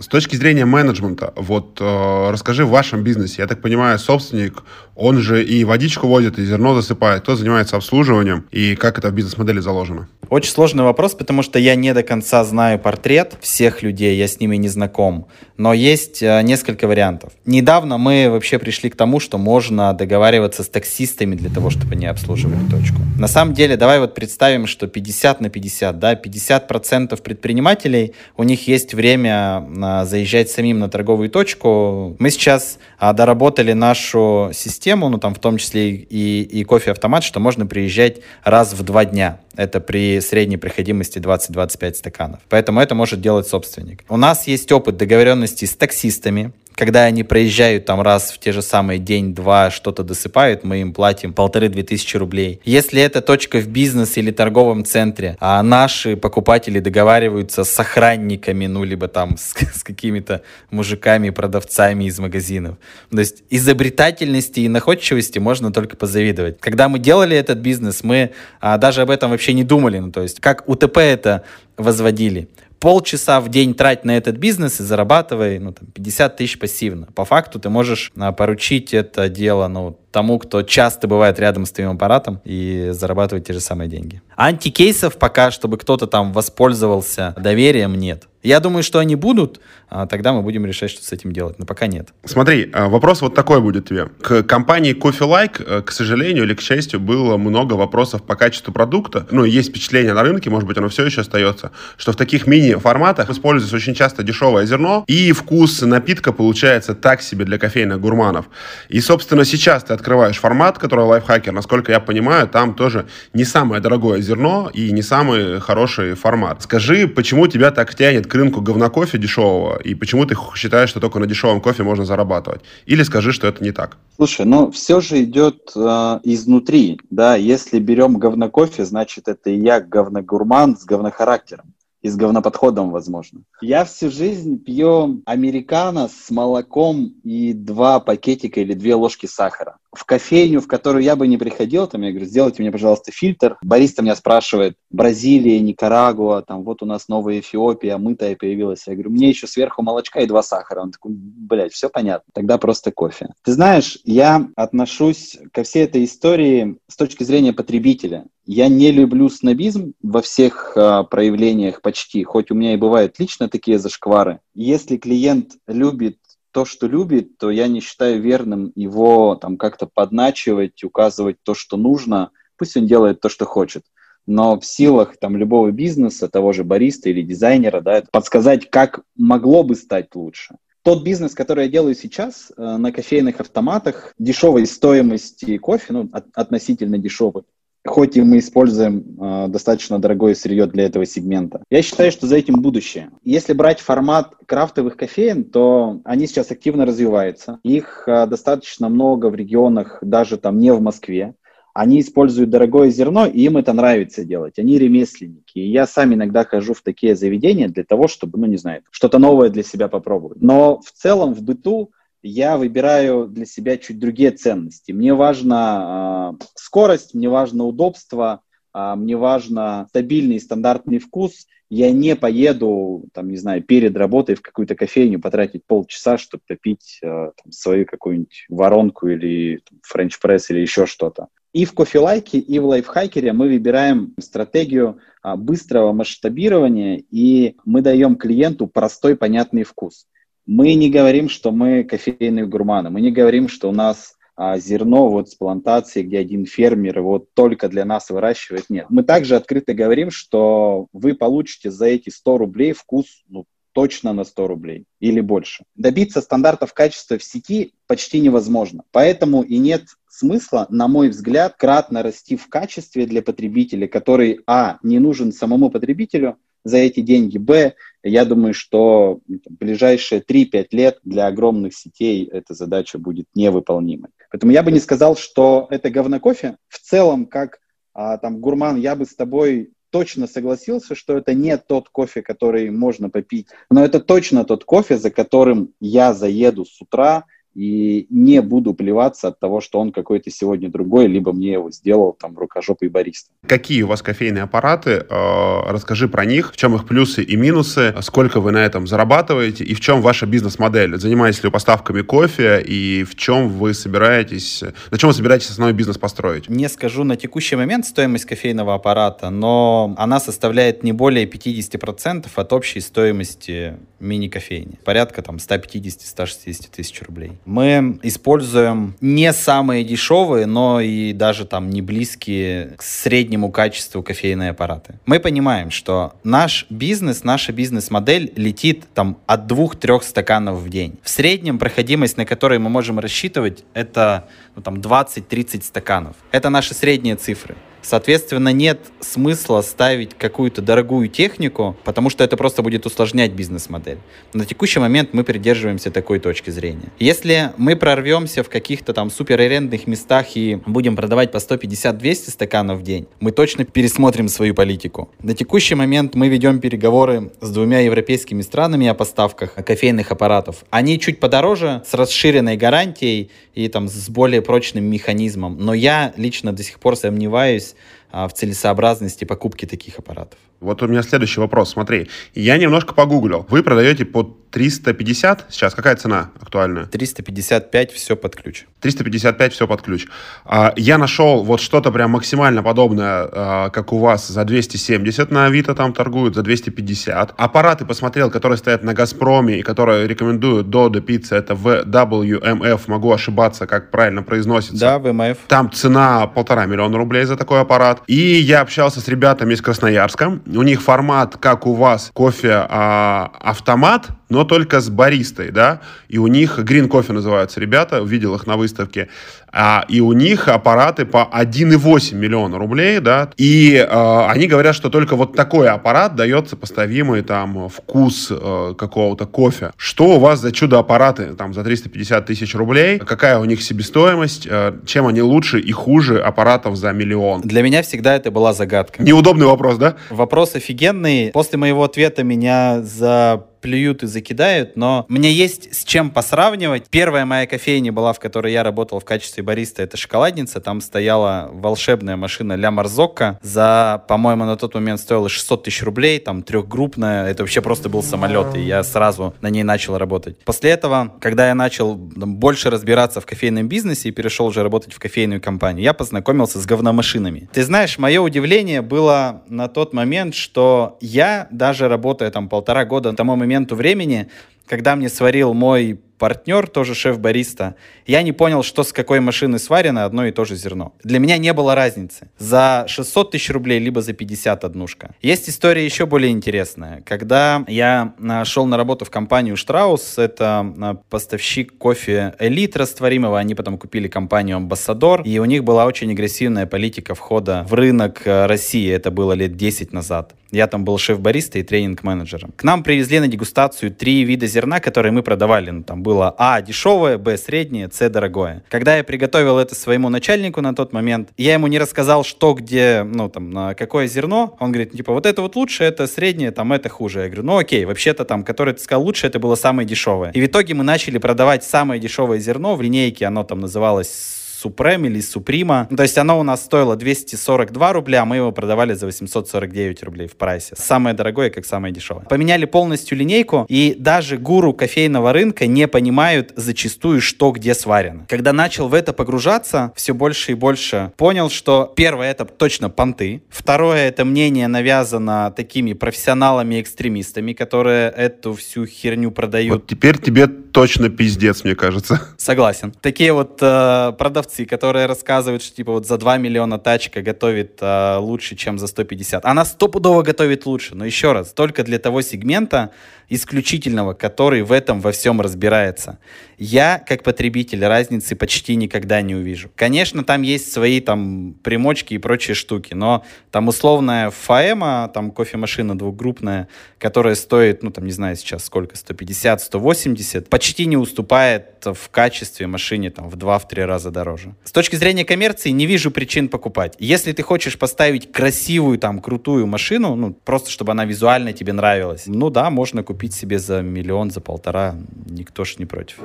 С 0.00 0.06
точки 0.06 0.34
зрения 0.34 0.64
менеджмента, 0.64 1.34
вот 1.36 1.78
э, 1.78 2.30
расскажи 2.30 2.64
в 2.64 2.70
вашем 2.70 3.02
бизнесе, 3.02 3.42
я 3.42 3.46
так 3.46 3.60
понимаю, 3.60 3.98
собственник, 3.98 4.62
он 4.96 5.18
же 5.18 5.44
и 5.44 5.62
водичку 5.64 6.08
водит, 6.08 6.38
и 6.38 6.44
зерно 6.46 6.74
засыпает, 6.74 7.22
кто 7.22 7.36
занимается 7.36 7.76
обслуживанием, 7.76 8.46
и 8.50 8.76
как 8.76 8.96
это 8.96 9.10
в 9.10 9.12
бизнес-модели 9.12 9.60
заложено? 9.60 10.08
Очень 10.30 10.52
сложный 10.52 10.84
вопрос, 10.84 11.14
потому 11.14 11.42
что 11.42 11.58
я 11.58 11.74
не 11.74 11.92
до 11.92 12.02
конца 12.02 12.44
знаю 12.44 12.78
портрет 12.78 13.36
всех 13.42 13.82
людей, 13.82 14.16
я 14.16 14.26
с 14.26 14.40
ними 14.40 14.56
не 14.56 14.68
знаком, 14.68 15.26
но 15.58 15.74
есть 15.74 16.22
э, 16.22 16.40
несколько 16.42 16.86
вариантов. 16.86 17.32
Недавно 17.44 17.98
мы 17.98 18.30
вообще 18.30 18.58
пришли 18.58 18.88
к 18.88 18.96
тому, 18.96 19.20
что 19.20 19.36
можно 19.36 19.92
договариваться 19.92 20.62
с 20.62 20.68
таксистами 20.68 21.34
для 21.34 21.50
того, 21.50 21.68
чтобы 21.68 21.92
они 21.92 22.06
обслуживали 22.06 22.60
точку. 22.70 23.02
На 23.18 23.28
самом 23.28 23.52
деле, 23.52 23.76
давай 23.76 24.00
вот 24.00 24.14
представим, 24.14 24.66
что 24.66 24.86
50 24.86 25.42
на 25.42 25.50
50, 25.50 25.98
да, 25.98 26.14
50% 26.14 27.20
предпринимателей, 27.20 28.14
у 28.38 28.44
них 28.44 28.66
есть 28.66 28.94
время 28.94 29.66
заезжать 30.04 30.50
самим 30.50 30.78
на 30.78 30.88
торговую 30.88 31.30
точку. 31.30 32.16
Мы 32.18 32.30
сейчас 32.30 32.78
а, 32.98 33.12
доработали 33.12 33.72
нашу 33.72 34.50
систему, 34.52 35.08
ну 35.08 35.18
там 35.18 35.34
в 35.34 35.38
том 35.38 35.56
числе 35.58 35.90
и, 35.90 36.42
и 36.42 36.64
кофе-автомат, 36.64 37.22
что 37.24 37.40
можно 37.40 37.66
приезжать 37.66 38.18
раз 38.44 38.72
в 38.72 38.82
два 38.82 39.04
дня. 39.04 39.40
Это 39.56 39.80
при 39.80 40.20
средней 40.20 40.56
проходимости 40.56 41.18
20-25 41.18 41.94
стаканов. 41.94 42.40
Поэтому 42.48 42.80
это 42.80 42.94
может 42.94 43.20
делать 43.20 43.46
собственник. 43.46 44.04
У 44.08 44.16
нас 44.16 44.46
есть 44.46 44.70
опыт 44.72 44.96
договоренности 44.96 45.64
с 45.64 45.76
таксистами 45.76 46.52
когда 46.80 47.04
они 47.04 47.24
проезжают 47.24 47.84
там 47.84 48.00
раз 48.00 48.30
в 48.30 48.38
те 48.38 48.52
же 48.52 48.62
самые 48.62 48.98
день-два, 48.98 49.70
что-то 49.70 50.02
досыпают, 50.02 50.64
мы 50.64 50.80
им 50.80 50.94
платим 50.94 51.34
полторы-две 51.34 51.82
тысячи 51.82 52.16
рублей. 52.16 52.62
Если 52.64 53.02
это 53.02 53.20
точка 53.20 53.58
в 53.58 53.68
бизнес 53.68 54.16
или 54.16 54.30
торговом 54.30 54.86
центре, 54.86 55.36
а 55.40 55.62
наши 55.62 56.16
покупатели 56.16 56.80
договариваются 56.80 57.64
с 57.64 57.78
охранниками, 57.78 58.66
ну, 58.66 58.82
либо 58.84 59.08
там 59.08 59.36
с, 59.36 59.54
с 59.74 59.82
какими-то 59.82 60.40
мужиками, 60.70 61.28
продавцами 61.28 62.04
из 62.04 62.18
магазинов. 62.18 62.78
То 63.10 63.18
есть 63.18 63.42
изобретательности 63.50 64.60
и 64.60 64.68
находчивости 64.68 65.38
можно 65.38 65.74
только 65.74 65.96
позавидовать. 65.96 66.60
Когда 66.60 66.88
мы 66.88 66.98
делали 66.98 67.36
этот 67.36 67.58
бизнес, 67.58 68.02
мы 68.02 68.30
а, 68.62 68.78
даже 68.78 69.02
об 69.02 69.10
этом 69.10 69.34
вообще 69.40 69.54
не 69.54 69.64
думали. 69.64 69.98
Ну, 69.98 70.12
то 70.12 70.20
есть 70.20 70.38
как 70.38 70.68
УТП 70.68 70.98
это 70.98 71.42
возводили? 71.78 72.48
полчаса 72.80 73.42
в 73.42 73.50
день 73.50 73.74
трать 73.74 74.06
на 74.06 74.16
этот 74.16 74.36
бизнес 74.36 74.80
и 74.80 74.82
зарабатывай 74.82 75.58
ну, 75.58 75.72
там, 75.72 75.86
50 75.88 76.36
тысяч 76.36 76.58
пассивно. 76.58 77.08
По 77.14 77.26
факту 77.26 77.60
ты 77.60 77.68
можешь 77.68 78.10
а, 78.18 78.32
поручить 78.32 78.94
это 78.94 79.28
дело 79.28 79.68
ну, 79.68 79.98
тому, 80.10 80.38
кто 80.38 80.62
часто 80.62 81.06
бывает 81.06 81.38
рядом 81.38 81.66
с 81.66 81.72
твоим 81.72 81.90
аппаратом 81.90 82.40
и 82.42 82.88
зарабатывать 82.92 83.46
те 83.46 83.52
же 83.52 83.60
самые 83.60 83.90
деньги. 83.90 84.22
Антикейсов 84.34 85.18
пока, 85.18 85.50
чтобы 85.50 85.76
кто-то 85.76 86.06
там 86.06 86.32
воспользовался 86.32 87.34
доверием, 87.38 87.94
нет. 87.96 88.29
Я 88.42 88.60
думаю, 88.60 88.82
что 88.82 88.98
они 88.98 89.16
будут, 89.16 89.60
а 89.90 90.06
тогда 90.06 90.32
мы 90.32 90.40
будем 90.40 90.64
решать, 90.64 90.90
что 90.90 91.04
с 91.04 91.12
этим 91.12 91.30
делать, 91.30 91.58
но 91.58 91.66
пока 91.66 91.86
нет. 91.86 92.08
Смотри, 92.24 92.70
а, 92.72 92.88
вопрос 92.88 93.20
вот 93.20 93.34
такой 93.34 93.60
будет 93.60 93.88
тебе. 93.88 94.06
К 94.22 94.42
компании 94.42 94.94
Coffee 94.94 95.28
Like, 95.28 95.62
э, 95.62 95.82
к 95.82 95.92
сожалению 95.92 96.44
или 96.44 96.54
к 96.54 96.62
счастью, 96.62 97.00
было 97.00 97.36
много 97.36 97.74
вопросов 97.74 98.22
по 98.22 98.36
качеству 98.36 98.72
продукта. 98.72 99.26
Ну, 99.30 99.44
есть 99.44 99.68
впечатление 99.68 100.14
на 100.14 100.22
рынке, 100.22 100.48
может 100.48 100.66
быть, 100.66 100.78
оно 100.78 100.88
все 100.88 101.04
еще 101.04 101.20
остается, 101.20 101.72
что 101.98 102.12
в 102.12 102.16
таких 102.16 102.46
мини-форматах 102.46 103.28
используется 103.28 103.76
очень 103.76 103.94
часто 103.94 104.22
дешевое 104.22 104.64
зерно, 104.64 105.04
и 105.06 105.32
вкус 105.32 105.82
напитка 105.82 106.32
получается 106.32 106.94
так 106.94 107.20
себе 107.20 107.44
для 107.44 107.58
кофейных 107.58 108.00
гурманов. 108.00 108.46
И, 108.88 109.00
собственно, 109.00 109.44
сейчас 109.44 109.84
ты 109.84 109.92
открываешь 109.92 110.38
формат, 110.38 110.78
который 110.78 111.04
лайфхакер, 111.04 111.52
насколько 111.52 111.92
я 111.92 112.00
понимаю, 112.00 112.48
там 112.48 112.74
тоже 112.74 113.06
не 113.34 113.44
самое 113.44 113.82
дорогое 113.82 114.22
зерно 114.22 114.70
и 114.72 114.92
не 114.92 115.02
самый 115.02 115.60
хороший 115.60 116.14
формат. 116.14 116.62
Скажи, 116.62 117.06
почему 117.06 117.46
тебя 117.46 117.70
так 117.70 117.94
тянет 117.94 118.29
к 118.30 118.34
рынку 118.34 118.60
говнокофе 118.62 119.18
дешевого, 119.18 119.78
и 119.82 119.94
почему 119.94 120.24
ты 120.24 120.36
считаешь, 120.54 120.88
что 120.88 121.00
только 121.00 121.18
на 121.18 121.26
дешевом 121.26 121.60
кофе 121.60 121.82
можно 121.82 122.04
зарабатывать? 122.04 122.62
Или 122.86 123.02
скажи, 123.02 123.32
что 123.32 123.46
это 123.46 123.62
не 123.62 123.72
так. 123.72 123.98
Слушай, 124.16 124.46
ну 124.46 124.70
все 124.70 125.00
же 125.00 125.22
идет 125.22 125.72
э, 125.74 126.20
изнутри, 126.22 127.00
да, 127.10 127.34
если 127.36 127.78
берем 127.80 128.18
говнокофе, 128.18 128.84
значит 128.84 129.28
это 129.28 129.50
и 129.50 129.58
я 129.58 129.80
говногурман 129.80 130.76
с 130.76 130.84
говнохарактером 130.84 131.74
и 132.02 132.08
с 132.08 132.16
говноподходом, 132.16 132.90
возможно. 132.90 133.42
Я 133.60 133.84
всю 133.84 134.10
жизнь 134.10 134.58
пью 134.58 135.22
американо 135.26 136.08
с 136.08 136.30
молоком 136.30 137.14
и 137.24 137.52
два 137.52 138.00
пакетика 138.00 138.60
или 138.60 138.74
две 138.74 138.94
ложки 138.94 139.26
сахара 139.26 139.76
в 139.92 140.04
кофейню, 140.04 140.60
в 140.60 140.68
которую 140.68 141.02
я 141.02 141.16
бы 141.16 141.26
не 141.26 141.36
приходил, 141.36 141.86
там 141.86 142.02
я 142.02 142.10
говорю, 142.10 142.26
сделайте 142.26 142.62
мне, 142.62 142.70
пожалуйста, 142.70 143.10
фильтр. 143.12 143.58
Бариста 143.62 144.02
меня 144.02 144.14
спрашивает, 144.14 144.76
Бразилия, 144.90 145.60
Никарагуа, 145.60 146.42
там 146.42 146.62
вот 146.62 146.82
у 146.82 146.86
нас 146.86 147.08
новая 147.08 147.40
Эфиопия, 147.40 147.98
мытая 147.98 148.36
появилась. 148.36 148.84
Я 148.86 148.94
говорю, 148.94 149.10
мне 149.10 149.28
еще 149.28 149.46
сверху 149.46 149.82
молочка 149.82 150.20
и 150.20 150.26
два 150.26 150.42
сахара. 150.42 150.82
Он 150.82 150.92
такой, 150.92 151.12
блядь, 151.14 151.72
все 151.72 151.88
понятно, 151.88 152.30
тогда 152.32 152.58
просто 152.58 152.92
кофе. 152.92 153.30
Ты 153.42 153.52
знаешь, 153.52 153.98
я 154.04 154.48
отношусь 154.56 155.38
ко 155.52 155.62
всей 155.64 155.84
этой 155.84 156.04
истории 156.04 156.76
с 156.86 156.96
точки 156.96 157.24
зрения 157.24 157.52
потребителя. 157.52 158.26
Я 158.46 158.68
не 158.68 158.90
люблю 158.90 159.28
снобизм 159.28 159.92
во 160.02 160.22
всех 160.22 160.72
э, 160.74 161.04
проявлениях 161.08 161.82
почти, 161.82 162.24
хоть 162.24 162.50
у 162.50 162.54
меня 162.54 162.74
и 162.74 162.78
бывают 162.78 163.18
лично 163.18 163.48
такие 163.48 163.78
зашквары. 163.78 164.40
Если 164.54 164.96
клиент 164.96 165.52
любит 165.66 166.16
то, 166.52 166.64
что 166.64 166.86
любит, 166.86 167.38
то 167.38 167.50
я 167.50 167.68
не 167.68 167.80
считаю 167.80 168.20
верным 168.20 168.72
его 168.74 169.34
там 169.36 169.56
как-то 169.56 169.86
подначивать, 169.92 170.82
указывать 170.84 171.36
то, 171.42 171.54
что 171.54 171.76
нужно. 171.76 172.30
Пусть 172.56 172.76
он 172.76 172.86
делает 172.86 173.20
то, 173.20 173.28
что 173.28 173.46
хочет. 173.46 173.84
Но 174.26 174.58
в 174.58 174.64
силах 174.64 175.16
там 175.18 175.36
любого 175.36 175.70
бизнеса, 175.70 176.28
того 176.28 176.52
же 176.52 176.64
бариста 176.64 177.08
или 177.08 177.22
дизайнера, 177.22 177.80
да, 177.80 178.02
подсказать, 178.12 178.70
как 178.70 179.00
могло 179.16 179.62
бы 179.62 179.74
стать 179.74 180.14
лучше. 180.14 180.56
Тот 180.82 181.04
бизнес, 181.04 181.34
который 181.34 181.66
я 181.66 181.70
делаю 181.70 181.94
сейчас 181.94 182.52
э, 182.56 182.76
на 182.76 182.90
кофейных 182.90 183.40
автоматах, 183.40 184.14
дешевой 184.18 184.66
стоимости 184.66 185.58
кофе, 185.58 185.92
ну, 185.92 186.08
от, 186.12 186.26
относительно 186.34 186.96
дешевый, 186.96 187.44
хоть 187.86 188.16
и 188.16 188.22
мы 188.22 188.38
используем 188.38 189.16
э, 189.20 189.48
достаточно 189.48 189.98
дорогое 189.98 190.34
сырье 190.34 190.66
для 190.66 190.84
этого 190.84 191.06
сегмента. 191.06 191.62
Я 191.70 191.82
считаю, 191.82 192.12
что 192.12 192.26
за 192.26 192.36
этим 192.36 192.60
будущее. 192.60 193.10
Если 193.24 193.52
брать 193.52 193.80
формат 193.80 194.34
крафтовых 194.46 194.96
кофеин, 194.96 195.44
то 195.44 196.00
они 196.04 196.26
сейчас 196.26 196.50
активно 196.50 196.84
развиваются. 196.84 197.58
Их 197.62 198.04
э, 198.06 198.26
достаточно 198.26 198.88
много 198.88 199.26
в 199.26 199.34
регионах, 199.34 199.98
даже 200.02 200.36
там 200.36 200.58
не 200.58 200.72
в 200.72 200.80
Москве. 200.80 201.34
Они 201.72 202.00
используют 202.00 202.50
дорогое 202.50 202.90
зерно, 202.90 203.26
и 203.26 203.42
им 203.42 203.56
это 203.56 203.72
нравится 203.72 204.24
делать. 204.24 204.58
Они 204.58 204.76
ремесленники. 204.76 205.58
И 205.58 205.70
я 205.70 205.86
сам 205.86 206.12
иногда 206.12 206.44
хожу 206.44 206.74
в 206.74 206.82
такие 206.82 207.14
заведения 207.14 207.68
для 207.68 207.84
того, 207.84 208.08
чтобы, 208.08 208.38
ну 208.38 208.46
не 208.46 208.56
знаю, 208.56 208.82
что-то 208.90 209.18
новое 209.18 209.50
для 209.50 209.62
себя 209.62 209.88
попробовать. 209.88 210.42
Но 210.42 210.80
в 210.80 210.90
целом 210.90 211.32
в 211.32 211.42
быту 211.42 211.92
я 212.22 212.56
выбираю 212.56 213.26
для 213.26 213.46
себя 213.46 213.76
чуть 213.76 213.98
другие 213.98 214.30
ценности. 214.30 214.92
Мне 214.92 215.14
важна 215.14 216.32
э, 216.40 216.44
скорость, 216.54 217.14
мне 217.14 217.28
важно 217.28 217.64
удобство, 217.64 218.42
э, 218.74 218.94
мне 218.96 219.16
важно 219.16 219.86
стабильный 219.88 220.40
стандартный 220.40 220.98
вкус. 220.98 221.46
Я 221.68 221.92
не 221.92 222.16
поеду, 222.16 223.04
там, 223.12 223.30
не 223.30 223.36
знаю, 223.36 223.62
перед 223.62 223.96
работой 223.96 224.34
в 224.34 224.42
какую-то 224.42 224.74
кофейню 224.74 225.20
потратить 225.20 225.64
полчаса, 225.64 226.18
чтобы 226.18 226.42
попить 226.46 226.98
э, 227.02 227.06
там, 227.06 227.52
свою 227.52 227.86
какую-нибудь 227.86 228.46
воронку 228.48 229.08
или 229.08 229.62
френч-пресс 229.82 230.50
или 230.50 230.60
еще 230.60 230.86
что-то. 230.86 231.28
И 231.52 231.64
в 231.64 231.74
кофелайке, 231.74 232.38
и 232.38 232.58
в 232.60 232.66
лайфхакере 232.66 233.32
мы 233.32 233.48
выбираем 233.48 234.14
стратегию 234.20 235.00
а, 235.20 235.36
быстрого 235.36 235.92
масштабирования, 235.92 237.02
и 237.10 237.56
мы 237.64 237.82
даем 237.82 238.14
клиенту 238.14 238.68
простой, 238.68 239.16
понятный 239.16 239.64
вкус. 239.64 240.06
Мы 240.52 240.74
не 240.74 240.90
говорим, 240.90 241.28
что 241.28 241.52
мы 241.52 241.84
кофейные 241.84 242.44
гурманы, 242.44 242.90
мы 242.90 243.00
не 243.00 243.12
говорим, 243.12 243.48
что 243.48 243.68
у 243.68 243.72
нас 243.72 244.16
а, 244.34 244.58
зерно 244.58 245.08
вот 245.08 245.30
с 245.30 245.36
плантации, 245.36 246.02
где 246.02 246.18
один 246.18 246.44
фермер 246.44 246.98
его 246.98 247.24
только 247.34 247.68
для 247.68 247.84
нас 247.84 248.10
выращивает. 248.10 248.64
Нет. 248.68 248.86
Мы 248.88 249.04
также 249.04 249.36
открыто 249.36 249.74
говорим, 249.74 250.10
что 250.10 250.88
вы 250.92 251.14
получите 251.14 251.70
за 251.70 251.86
эти 251.86 252.10
100 252.10 252.38
рублей 252.38 252.72
вкус 252.72 253.22
ну, 253.28 253.44
точно 253.72 254.12
на 254.12 254.24
100 254.24 254.48
рублей 254.48 254.86
или 254.98 255.20
больше. 255.20 255.62
Добиться 255.76 256.20
стандартов 256.20 256.74
качества 256.74 257.16
в 257.16 257.22
сети 257.22 257.72
почти 257.86 258.18
невозможно. 258.18 258.82
Поэтому 258.90 259.42
и 259.42 259.56
нет 259.56 259.84
смысла, 260.08 260.66
на 260.68 260.88
мой 260.88 261.10
взгляд, 261.10 261.54
кратно 261.58 262.02
расти 262.02 262.36
в 262.36 262.48
качестве 262.48 263.06
для 263.06 263.22
потребителя, 263.22 263.86
который, 263.86 264.40
а, 264.48 264.78
не 264.82 264.98
нужен 264.98 265.32
самому 265.32 265.70
потребителю, 265.70 266.38
за 266.64 266.78
эти 266.78 267.00
деньги. 267.00 267.38
Б, 267.38 267.74
я 268.02 268.24
думаю, 268.24 268.54
что 268.54 269.20
ближайшие 269.26 270.20
3-5 270.20 270.66
лет 270.72 270.98
для 271.04 271.26
огромных 271.26 271.74
сетей 271.74 272.26
эта 272.26 272.54
задача 272.54 272.98
будет 272.98 273.26
невыполнимой. 273.34 274.10
Поэтому 274.30 274.52
я 274.52 274.62
бы 274.62 274.72
не 274.72 274.80
сказал, 274.80 275.16
что 275.16 275.66
это 275.70 275.90
говно 275.90 276.20
кофе. 276.20 276.56
В 276.68 276.78
целом, 276.78 277.26
как 277.26 277.60
а, 277.92 278.18
там 278.18 278.40
гурман, 278.40 278.76
я 278.76 278.94
бы 278.94 279.04
с 279.04 279.14
тобой 279.14 279.72
точно 279.90 280.26
согласился, 280.26 280.94
что 280.94 281.16
это 281.16 281.34
не 281.34 281.56
тот 281.58 281.88
кофе, 281.88 282.22
который 282.22 282.70
можно 282.70 283.10
попить, 283.10 283.48
но 283.70 283.84
это 283.84 284.00
точно 284.00 284.44
тот 284.44 284.64
кофе, 284.64 284.96
за 284.96 285.10
которым 285.10 285.74
я 285.80 286.14
заеду 286.14 286.64
с 286.64 286.80
утра, 286.80 287.24
и 287.54 288.06
не 288.10 288.40
буду 288.42 288.74
плеваться 288.74 289.28
от 289.28 289.40
того, 289.40 289.60
что 289.60 289.80
он 289.80 289.92
какой-то 289.92 290.30
сегодня 290.30 290.70
другой, 290.70 291.06
либо 291.06 291.32
мне 291.32 291.52
его 291.52 291.70
сделал 291.70 292.12
там 292.12 292.36
рукожопый 292.38 292.88
бариста. 292.88 293.30
Какие 293.46 293.82
у 293.82 293.88
вас 293.88 294.02
кофейные 294.02 294.44
аппараты? 294.44 295.04
Э, 295.08 295.70
расскажи 295.70 296.08
про 296.08 296.24
них, 296.24 296.52
в 296.52 296.56
чем 296.56 296.74
их 296.76 296.86
плюсы 296.86 297.22
и 297.22 297.36
минусы, 297.36 297.94
сколько 298.02 298.40
вы 298.40 298.52
на 298.52 298.64
этом 298.64 298.86
зарабатываете 298.86 299.64
и 299.64 299.74
в 299.74 299.80
чем 299.80 300.00
ваша 300.00 300.26
бизнес-модель? 300.26 300.96
Занимаетесь 300.96 301.42
ли 301.42 301.48
вы 301.48 301.52
поставками 301.52 302.02
кофе 302.02 302.62
и 302.62 303.04
в 303.04 303.16
чем 303.16 303.48
вы 303.48 303.74
собираетесь, 303.74 304.62
на 304.90 304.98
чем 304.98 305.08
вы 305.08 305.14
собираетесь 305.14 305.50
основной 305.50 305.74
бизнес 305.74 305.98
построить? 305.98 306.48
Не 306.48 306.68
скажу 306.68 307.04
на 307.04 307.16
текущий 307.16 307.56
момент 307.56 307.84
стоимость 307.86 308.26
кофейного 308.26 308.74
аппарата, 308.74 309.30
но 309.30 309.94
она 309.98 310.20
составляет 310.20 310.82
не 310.82 310.92
более 310.92 311.26
50% 311.26 312.28
от 312.34 312.52
общей 312.52 312.80
стоимости 312.80 313.76
мини-кофейни. 313.98 314.78
Порядка 314.84 315.22
там 315.22 315.36
150-160 315.36 316.70
тысяч 316.74 317.02
рублей. 317.02 317.32
Мы 317.44 317.98
используем 318.02 318.94
не 319.00 319.32
самые 319.32 319.84
дешевые, 319.84 320.46
но 320.46 320.80
и 320.80 321.12
даже 321.12 321.44
там 321.44 321.70
не 321.70 321.82
близкие 321.82 322.74
к 322.76 322.82
среднему 322.82 323.50
качеству 323.50 324.02
кофейные 324.02 324.50
аппараты. 324.50 324.98
Мы 325.06 325.20
понимаем, 325.20 325.70
что 325.70 326.14
наш 326.24 326.66
бизнес, 326.70 327.24
наша 327.24 327.52
бизнес-модель 327.52 328.32
летит 328.36 328.84
там 328.94 329.18
от 329.26 329.46
двух-трех 329.46 330.02
стаканов 330.02 330.58
в 330.58 330.68
день. 330.68 330.98
В 331.02 331.08
среднем 331.08 331.58
проходимость, 331.58 332.16
на 332.16 332.24
которой 332.24 332.58
мы 332.58 332.68
можем 332.68 332.98
рассчитывать, 332.98 333.64
это 333.74 334.28
ну, 334.56 334.62
там 334.62 334.76
20-30 334.76 335.62
стаканов. 335.62 336.16
Это 336.32 336.50
наши 336.50 336.74
средние 336.74 337.16
цифры. 337.16 337.56
Соответственно, 337.82 338.52
нет 338.52 338.80
смысла 339.00 339.62
ставить 339.62 340.14
какую-то 340.16 340.62
дорогую 340.62 341.08
технику, 341.08 341.76
потому 341.84 342.10
что 342.10 342.24
это 342.24 342.36
просто 342.36 342.62
будет 342.62 342.86
усложнять 342.86 343.32
бизнес-модель. 343.32 343.98
На 344.32 344.44
текущий 344.44 344.80
момент 344.80 345.10
мы 345.12 345.24
придерживаемся 345.24 345.90
такой 345.90 346.20
точки 346.20 346.50
зрения. 346.50 346.90
Если 346.98 347.52
мы 347.56 347.76
прорвемся 347.76 348.42
в 348.42 348.48
каких-то 348.48 348.92
там 348.92 349.10
суперарендных 349.10 349.86
местах 349.86 350.36
и 350.36 350.60
будем 350.66 350.96
продавать 350.96 351.32
по 351.32 351.38
150-200 351.38 352.30
стаканов 352.30 352.80
в 352.80 352.82
день, 352.82 353.06
мы 353.20 353.32
точно 353.32 353.64
пересмотрим 353.64 354.28
свою 354.28 354.54
политику. 354.54 355.08
На 355.22 355.34
текущий 355.34 355.74
момент 355.74 356.14
мы 356.14 356.28
ведем 356.28 356.60
переговоры 356.60 357.32
с 357.40 357.50
двумя 357.50 357.80
европейскими 357.80 358.42
странами 358.42 358.86
о 358.86 358.94
поставках 358.94 359.54
кофейных 359.54 360.10
аппаратов. 360.10 360.64
Они 360.70 360.98
чуть 360.98 361.20
подороже, 361.20 361.82
с 361.86 361.94
расширенной 361.94 362.56
гарантией 362.56 363.30
и 363.54 363.68
там 363.68 363.88
с 363.88 364.08
более 364.08 364.42
прочным 364.42 364.84
механизмом. 364.84 365.56
Но 365.58 365.74
я 365.74 366.12
лично 366.16 366.52
до 366.52 366.62
сих 366.62 366.78
пор 366.78 366.96
сомневаюсь, 366.96 367.69
а, 368.10 368.28
в 368.28 368.34
целесообразности 368.34 369.24
покупки 369.24 369.66
таких 369.66 369.98
аппаратов. 369.98 370.38
Вот 370.60 370.82
у 370.82 370.86
меня 370.86 371.02
следующий 371.02 371.40
вопрос. 371.40 371.70
Смотри, 371.70 372.10
я 372.34 372.58
немножко 372.58 372.92
погуглил. 372.92 373.46
Вы 373.48 373.62
продаете 373.62 374.04
по 374.04 374.36
350 374.50 375.46
сейчас? 375.48 375.74
Какая 375.74 375.96
цена 375.96 376.30
актуальная? 376.38 376.84
355 376.84 377.92
все 377.92 378.16
под 378.16 378.36
ключ. 378.36 378.64
355 378.80 379.52
все 379.52 379.66
под 379.66 379.82
ключ. 379.82 380.06
А, 380.44 380.72
я 380.76 380.98
нашел 380.98 381.44
вот 381.44 381.60
что-то 381.60 381.90
прям 381.92 382.10
максимально 382.10 382.62
подобное, 382.62 383.28
а, 383.32 383.70
как 383.70 383.92
у 383.92 383.98
вас, 383.98 384.28
за 384.28 384.44
270 384.44 385.30
на 385.30 385.46
Авито 385.46 385.74
там 385.74 385.92
торгуют, 385.92 386.34
за 386.34 386.42
250. 386.42 387.34
Аппараты 387.36 387.84
посмотрел, 387.84 388.30
которые 388.30 388.58
стоят 388.58 388.82
на 388.82 388.92
Газпроме 388.92 389.60
и 389.60 389.62
которые 389.62 390.06
рекомендуют 390.08 390.66
Dodo 390.66 391.00
Pizza, 391.00 391.36
это 391.36 391.54
WMF, 391.54 392.80
могу 392.86 393.12
ошибаться, 393.12 393.66
как 393.66 393.90
правильно 393.90 394.22
произносится. 394.22 394.80
Да, 394.80 394.98
WMF. 394.98 395.38
Там 395.48 395.70
цена 395.70 396.26
полтора 396.26 396.66
миллиона 396.66 396.98
рублей 396.98 397.24
за 397.24 397.36
такой 397.36 397.60
аппарат. 397.60 398.02
И 398.06 398.14
я 398.14 398.60
общался 398.60 399.00
с 399.00 399.08
ребятами 399.08 399.54
из 399.54 399.62
Красноярска. 399.62 400.40
У 400.52 400.62
них 400.62 400.82
формат, 400.82 401.36
как 401.36 401.66
у 401.66 401.74
вас, 401.74 402.10
кофе 402.12 402.66
а, 402.68 403.30
автомат, 403.40 404.08
но 404.28 404.44
только 404.44 404.80
с 404.80 404.88
баристой, 404.88 405.50
да, 405.50 405.80
и 406.08 406.18
у 406.18 406.26
них 406.26 406.58
Green 406.58 406.88
Coffee 406.88 407.12
называются 407.12 407.60
ребята, 407.60 408.00
видел 408.00 408.34
их 408.34 408.46
на 408.46 408.56
выставке, 408.56 409.08
а, 409.52 409.84
и 409.88 410.00
у 410.00 410.12
них 410.12 410.48
аппараты 410.48 411.04
по 411.04 411.28
1,8 411.32 412.14
миллиона 412.14 412.58
рублей, 412.58 413.00
да, 413.00 413.30
и 413.36 413.76
а, 413.88 414.30
они 414.30 414.46
говорят, 414.46 414.74
что 414.74 414.90
только 414.90 415.16
вот 415.16 415.34
такой 415.34 415.68
аппарат 415.68 416.14
дает 416.14 416.48
сопоставимый 416.48 417.22
там 417.22 417.68
вкус 417.68 418.28
а, 418.30 418.74
какого-то 418.74 419.26
кофе. 419.26 419.72
Что 419.76 420.16
у 420.16 420.18
вас 420.18 420.40
за 420.40 420.52
чудо-аппараты 420.52 421.34
там 421.34 421.54
за 421.54 421.64
350 421.64 422.26
тысяч 422.26 422.54
рублей? 422.54 422.98
Какая 422.98 423.38
у 423.38 423.44
них 423.44 423.62
себестоимость? 423.62 424.46
А, 424.50 424.78
чем 424.86 425.06
они 425.06 425.22
лучше 425.22 425.60
и 425.60 425.72
хуже 425.72 426.20
аппаратов 426.20 426.76
за 426.76 426.92
миллион? 426.92 427.42
Для 427.42 427.62
меня 427.62 427.82
всегда 427.82 428.14
это 428.14 428.30
была 428.30 428.52
загадка. 428.52 429.02
Неудобный 429.02 429.46
вопрос, 429.46 429.76
да? 429.76 429.96
Вопрос 430.10 430.54
офигенный. 430.54 431.30
После 431.32 431.58
моего 431.58 431.84
ответа 431.84 432.22
меня 432.22 432.82
за 432.82 433.44
плюют 433.60 434.02
и 434.02 434.06
закидают, 434.06 434.76
но 434.76 435.04
мне 435.08 435.32
есть 435.32 435.74
с 435.74 435.84
чем 435.84 436.10
посравнивать. 436.10 436.88
Первая 436.90 437.24
моя 437.24 437.46
кофейня 437.46 437.92
была, 437.92 438.12
в 438.12 438.20
которой 438.20 438.52
я 438.52 438.62
работал 438.62 439.00
в 439.00 439.04
качестве 439.04 439.42
бариста, 439.42 439.82
это 439.82 439.96
шоколадница. 439.96 440.60
Там 440.60 440.80
стояла 440.80 441.48
волшебная 441.52 442.16
машина 442.16 442.54
Ля 442.54 442.70
Марзокко. 442.70 443.38
За, 443.42 444.02
по-моему, 444.08 444.44
на 444.44 444.56
тот 444.56 444.74
момент 444.74 445.00
стоила 445.00 445.28
600 445.28 445.64
тысяч 445.64 445.82
рублей, 445.82 446.18
там 446.18 446.42
трехгруппная. 446.42 447.26
Это 447.26 447.42
вообще 447.42 447.60
просто 447.60 447.88
был 447.88 448.02
самолет, 448.02 448.54
и 448.54 448.60
я 448.60 448.82
сразу 448.82 449.34
на 449.40 449.50
ней 449.50 449.62
начал 449.62 449.98
работать. 449.98 450.38
После 450.44 450.70
этого, 450.70 451.14
когда 451.20 451.48
я 451.48 451.54
начал 451.54 451.94
больше 451.94 452.70
разбираться 452.70 453.20
в 453.20 453.26
кофейном 453.26 453.68
бизнесе 453.68 454.08
и 454.08 454.12
перешел 454.12 454.46
уже 454.46 454.62
работать 454.62 454.92
в 454.92 454.98
кофейную 454.98 455.40
компанию, 455.40 455.84
я 455.84 455.92
познакомился 455.92 456.58
с 456.58 456.66
говномашинами. 456.66 457.48
Ты 457.52 457.64
знаешь, 457.64 457.98
мое 457.98 458.20
удивление 458.20 458.82
было 458.82 459.42
на 459.48 459.68
тот 459.68 459.92
момент, 459.92 460.34
что 460.34 460.98
я, 461.00 461.48
даже 461.50 461.88
работая 461.88 462.30
там 462.30 462.48
полтора 462.48 462.84
года, 462.84 463.12
тому 463.12 463.36
моменту 463.36 463.49
моменту 463.50 463.74
времени, 463.74 464.28
когда 464.68 464.94
мне 464.94 465.08
сварил 465.08 465.54
мой 465.54 465.98
партнер, 466.18 466.68
тоже 466.68 466.94
шеф-бариста, 466.94 467.74
я 468.06 468.22
не 468.22 468.30
понял, 468.32 468.62
что 468.62 468.84
с 468.84 468.92
какой 468.92 469.18
машины 469.18 469.58
сварено 469.58 470.04
одно 470.04 470.26
и 470.26 470.30
то 470.30 470.44
же 470.44 470.54
зерно. 470.54 470.92
Для 471.02 471.18
меня 471.18 471.38
не 471.38 471.52
было 471.52 471.74
разницы. 471.74 472.28
За 472.38 472.84
600 472.86 473.32
тысяч 473.32 473.50
рублей, 473.50 473.80
либо 473.80 474.02
за 474.02 474.12
50 474.12 474.64
однушка. 474.64 475.14
Есть 475.22 475.48
история 475.48 475.84
еще 475.84 476.06
более 476.06 476.30
интересная. 476.30 477.02
Когда 477.06 477.64
я 477.66 478.14
а, 478.22 478.44
шел 478.44 478.66
на 478.66 478.76
работу 478.76 479.04
в 479.04 479.10
компанию 479.10 479.56
Штраус, 479.56 480.18
это 480.18 480.72
а, 480.80 480.94
поставщик 481.08 481.76
кофе 481.78 482.34
Элит 482.38 482.76
растворимого, 482.76 483.38
они 483.38 483.54
потом 483.54 483.78
купили 483.78 484.06
компанию 484.06 484.58
Амбассадор, 484.58 485.22
и 485.22 485.38
у 485.38 485.46
них 485.46 485.64
была 485.64 485.86
очень 485.86 486.12
агрессивная 486.12 486.66
политика 486.66 487.14
входа 487.14 487.66
в 487.68 487.74
рынок 487.74 488.22
а, 488.26 488.46
России, 488.46 488.92
это 488.92 489.10
было 489.10 489.32
лет 489.32 489.56
10 489.56 489.92
назад. 489.92 490.34
Я 490.52 490.66
там 490.66 490.84
был 490.84 490.98
шеф-бариста 490.98 491.58
и 491.58 491.62
тренинг-менеджером. 491.62 492.52
К 492.56 492.64
нам 492.64 492.82
привезли 492.82 493.20
на 493.20 493.28
дегустацию 493.28 493.92
три 493.92 494.24
вида 494.24 494.46
зерна, 494.46 494.80
которые 494.80 495.12
мы 495.12 495.22
продавали. 495.22 495.70
Ну, 495.70 495.82
там 495.82 496.02
было 496.02 496.34
А 496.38 496.60
дешевое, 496.60 497.18
Б 497.18 497.36
среднее, 497.36 497.88
С 497.92 498.08
дорогое. 498.08 498.64
Когда 498.68 498.96
я 498.96 499.04
приготовил 499.04 499.58
это 499.58 499.74
своему 499.74 500.08
начальнику 500.08 500.60
на 500.60 500.74
тот 500.74 500.92
момент, 500.92 501.30
я 501.36 501.54
ему 501.54 501.68
не 501.68 501.78
рассказал, 501.78 502.24
что 502.24 502.54
где, 502.54 503.04
ну 503.04 503.28
там, 503.28 503.50
на 503.50 503.74
какое 503.74 504.06
зерно. 504.06 504.56
Он 504.58 504.72
говорит, 504.72 504.92
типа, 504.92 505.12
вот 505.12 505.26
это 505.26 505.42
вот 505.42 505.54
лучше, 505.56 505.84
это 505.84 506.06
среднее, 506.06 506.50
там 506.50 506.72
это 506.72 506.88
хуже. 506.88 507.20
Я 507.20 507.26
говорю, 507.26 507.44
ну 507.44 507.58
окей, 507.58 507.84
вообще-то 507.84 508.24
там, 508.24 508.42
которое 508.42 508.72
ты 508.72 508.82
сказал 508.82 509.04
лучше, 509.04 509.26
это 509.26 509.38
было 509.38 509.54
самое 509.54 509.86
дешевое. 509.86 510.30
И 510.32 510.40
в 510.40 510.46
итоге 510.46 510.74
мы 510.74 510.82
начали 510.82 511.18
продавать 511.18 511.62
самое 511.62 512.00
дешевое 512.00 512.38
зерно 512.38 512.74
в 512.74 512.82
линейке, 512.82 513.26
оно 513.26 513.44
там 513.44 513.60
называлось 513.60 514.39
Supreme 514.62 515.06
или 515.06 515.20
Suprema. 515.20 515.94
То 515.94 516.02
есть 516.02 516.18
оно 516.18 516.38
у 516.38 516.42
нас 516.42 516.64
стоило 516.64 516.96
242 516.96 517.92
рубля, 517.92 518.22
а 518.22 518.24
мы 518.24 518.36
его 518.36 518.52
продавали 518.52 518.94
за 518.94 519.06
849 519.06 520.02
рублей 520.02 520.28
в 520.28 520.36
прайсе. 520.36 520.74
Самое 520.76 521.14
дорогое, 521.14 521.50
как 521.50 521.64
самое 521.64 521.92
дешевое. 521.92 522.24
Поменяли 522.24 522.64
полностью 522.64 523.16
линейку, 523.16 523.66
и 523.68 523.94
даже 523.98 524.36
гуру 524.36 524.72
кофейного 524.72 525.32
рынка 525.32 525.66
не 525.66 525.88
понимают 525.88 526.52
зачастую, 526.56 527.20
что 527.20 527.50
где 527.52 527.74
сварено. 527.74 528.26
Когда 528.28 528.52
начал 528.52 528.88
в 528.88 528.94
это 528.94 529.12
погружаться, 529.12 529.92
все 529.96 530.14
больше 530.14 530.52
и 530.52 530.54
больше 530.54 531.12
понял, 531.16 531.50
что 531.50 531.92
первое 531.96 532.30
это 532.30 532.44
точно 532.44 532.90
понты, 532.90 533.42
второе 533.48 534.08
это 534.08 534.24
мнение 534.24 534.68
навязано 534.68 535.52
такими 535.56 535.92
профессионалами-экстремистами, 535.92 537.52
которые 537.52 538.10
эту 538.10 538.54
всю 538.54 538.86
херню 538.86 539.30
продают. 539.30 539.80
Вот 539.80 539.86
теперь 539.86 540.18
тебе 540.18 540.46
точно 540.46 541.08
пиздец, 541.08 541.64
мне 541.64 541.74
кажется. 541.74 542.20
Согласен. 542.36 542.92
Такие 543.00 543.32
вот 543.32 543.58
э, 543.60 544.12
продавцы 544.18 544.49
продавцы, 544.50 544.66
которые 544.66 545.06
рассказывают, 545.06 545.62
что 545.62 545.76
типа 545.76 545.92
вот 545.92 546.06
за 546.06 546.18
2 546.18 546.38
миллиона 546.38 546.78
тачка 546.78 547.22
готовит 547.22 547.78
а, 547.80 548.18
лучше, 548.18 548.56
чем 548.56 548.78
за 548.78 548.86
150. 548.86 549.44
Она 549.44 549.64
стопудово 549.64 550.22
готовит 550.22 550.66
лучше, 550.66 550.94
но 550.94 551.04
еще 551.04 551.32
раз, 551.32 551.52
только 551.52 551.82
для 551.84 551.98
того 551.98 552.22
сегмента 552.22 552.90
исключительного, 553.30 554.12
который 554.12 554.62
в 554.62 554.72
этом 554.72 555.00
во 555.00 555.12
всем 555.12 555.40
разбирается. 555.40 556.18
Я, 556.58 557.02
как 557.06 557.22
потребитель, 557.22 557.82
разницы 557.86 558.36
почти 558.36 558.74
никогда 558.74 559.22
не 559.22 559.34
увижу. 559.34 559.70
Конечно, 559.74 560.24
там 560.24 560.42
есть 560.42 560.70
свои 560.70 561.00
там 561.00 561.54
примочки 561.62 562.12
и 562.14 562.18
прочие 562.18 562.54
штуки, 562.54 562.92
но 562.92 563.24
там 563.50 563.68
условная 563.68 564.30
ФАЭМа, 564.30 565.10
там 565.14 565.30
кофемашина 565.30 565.96
двухгруппная, 565.96 566.68
которая 566.98 567.36
стоит, 567.36 567.82
ну 567.82 567.90
там 567.90 568.04
не 568.04 568.12
знаю 568.12 568.36
сейчас 568.36 568.64
сколько, 568.64 568.96
150, 568.96 569.62
180, 569.62 570.50
почти 570.50 570.86
не 570.86 570.98
уступает 570.98 571.84
в 571.84 572.10
качестве 572.10 572.66
машине 572.66 573.10
там 573.10 573.30
в 573.30 573.36
2-3 573.36 573.84
раза 573.86 574.10
дороже. 574.10 574.54
С 574.64 574.72
точки 574.72 574.96
зрения 574.96 575.24
коммерции 575.24 575.70
не 575.70 575.86
вижу 575.86 576.10
причин 576.10 576.48
покупать. 576.48 576.94
Если 576.98 577.32
ты 577.32 577.42
хочешь 577.42 577.78
поставить 577.78 578.32
красивую 578.32 578.98
там 578.98 579.20
крутую 579.20 579.66
машину, 579.66 580.14
ну 580.14 580.34
просто 580.34 580.70
чтобы 580.70 580.92
она 580.92 581.04
визуально 581.04 581.52
тебе 581.52 581.72
нравилась, 581.72 582.24
ну 582.26 582.50
да, 582.50 582.68
можно 582.68 583.02
купить 583.02 583.19
купить 583.20 583.34
себе 583.34 583.58
за 583.58 583.82
миллион, 583.82 584.30
за 584.30 584.40
полтора, 584.40 584.94
никто 585.26 585.64
ж 585.64 585.78
не 585.78 585.86
против. 585.86 586.20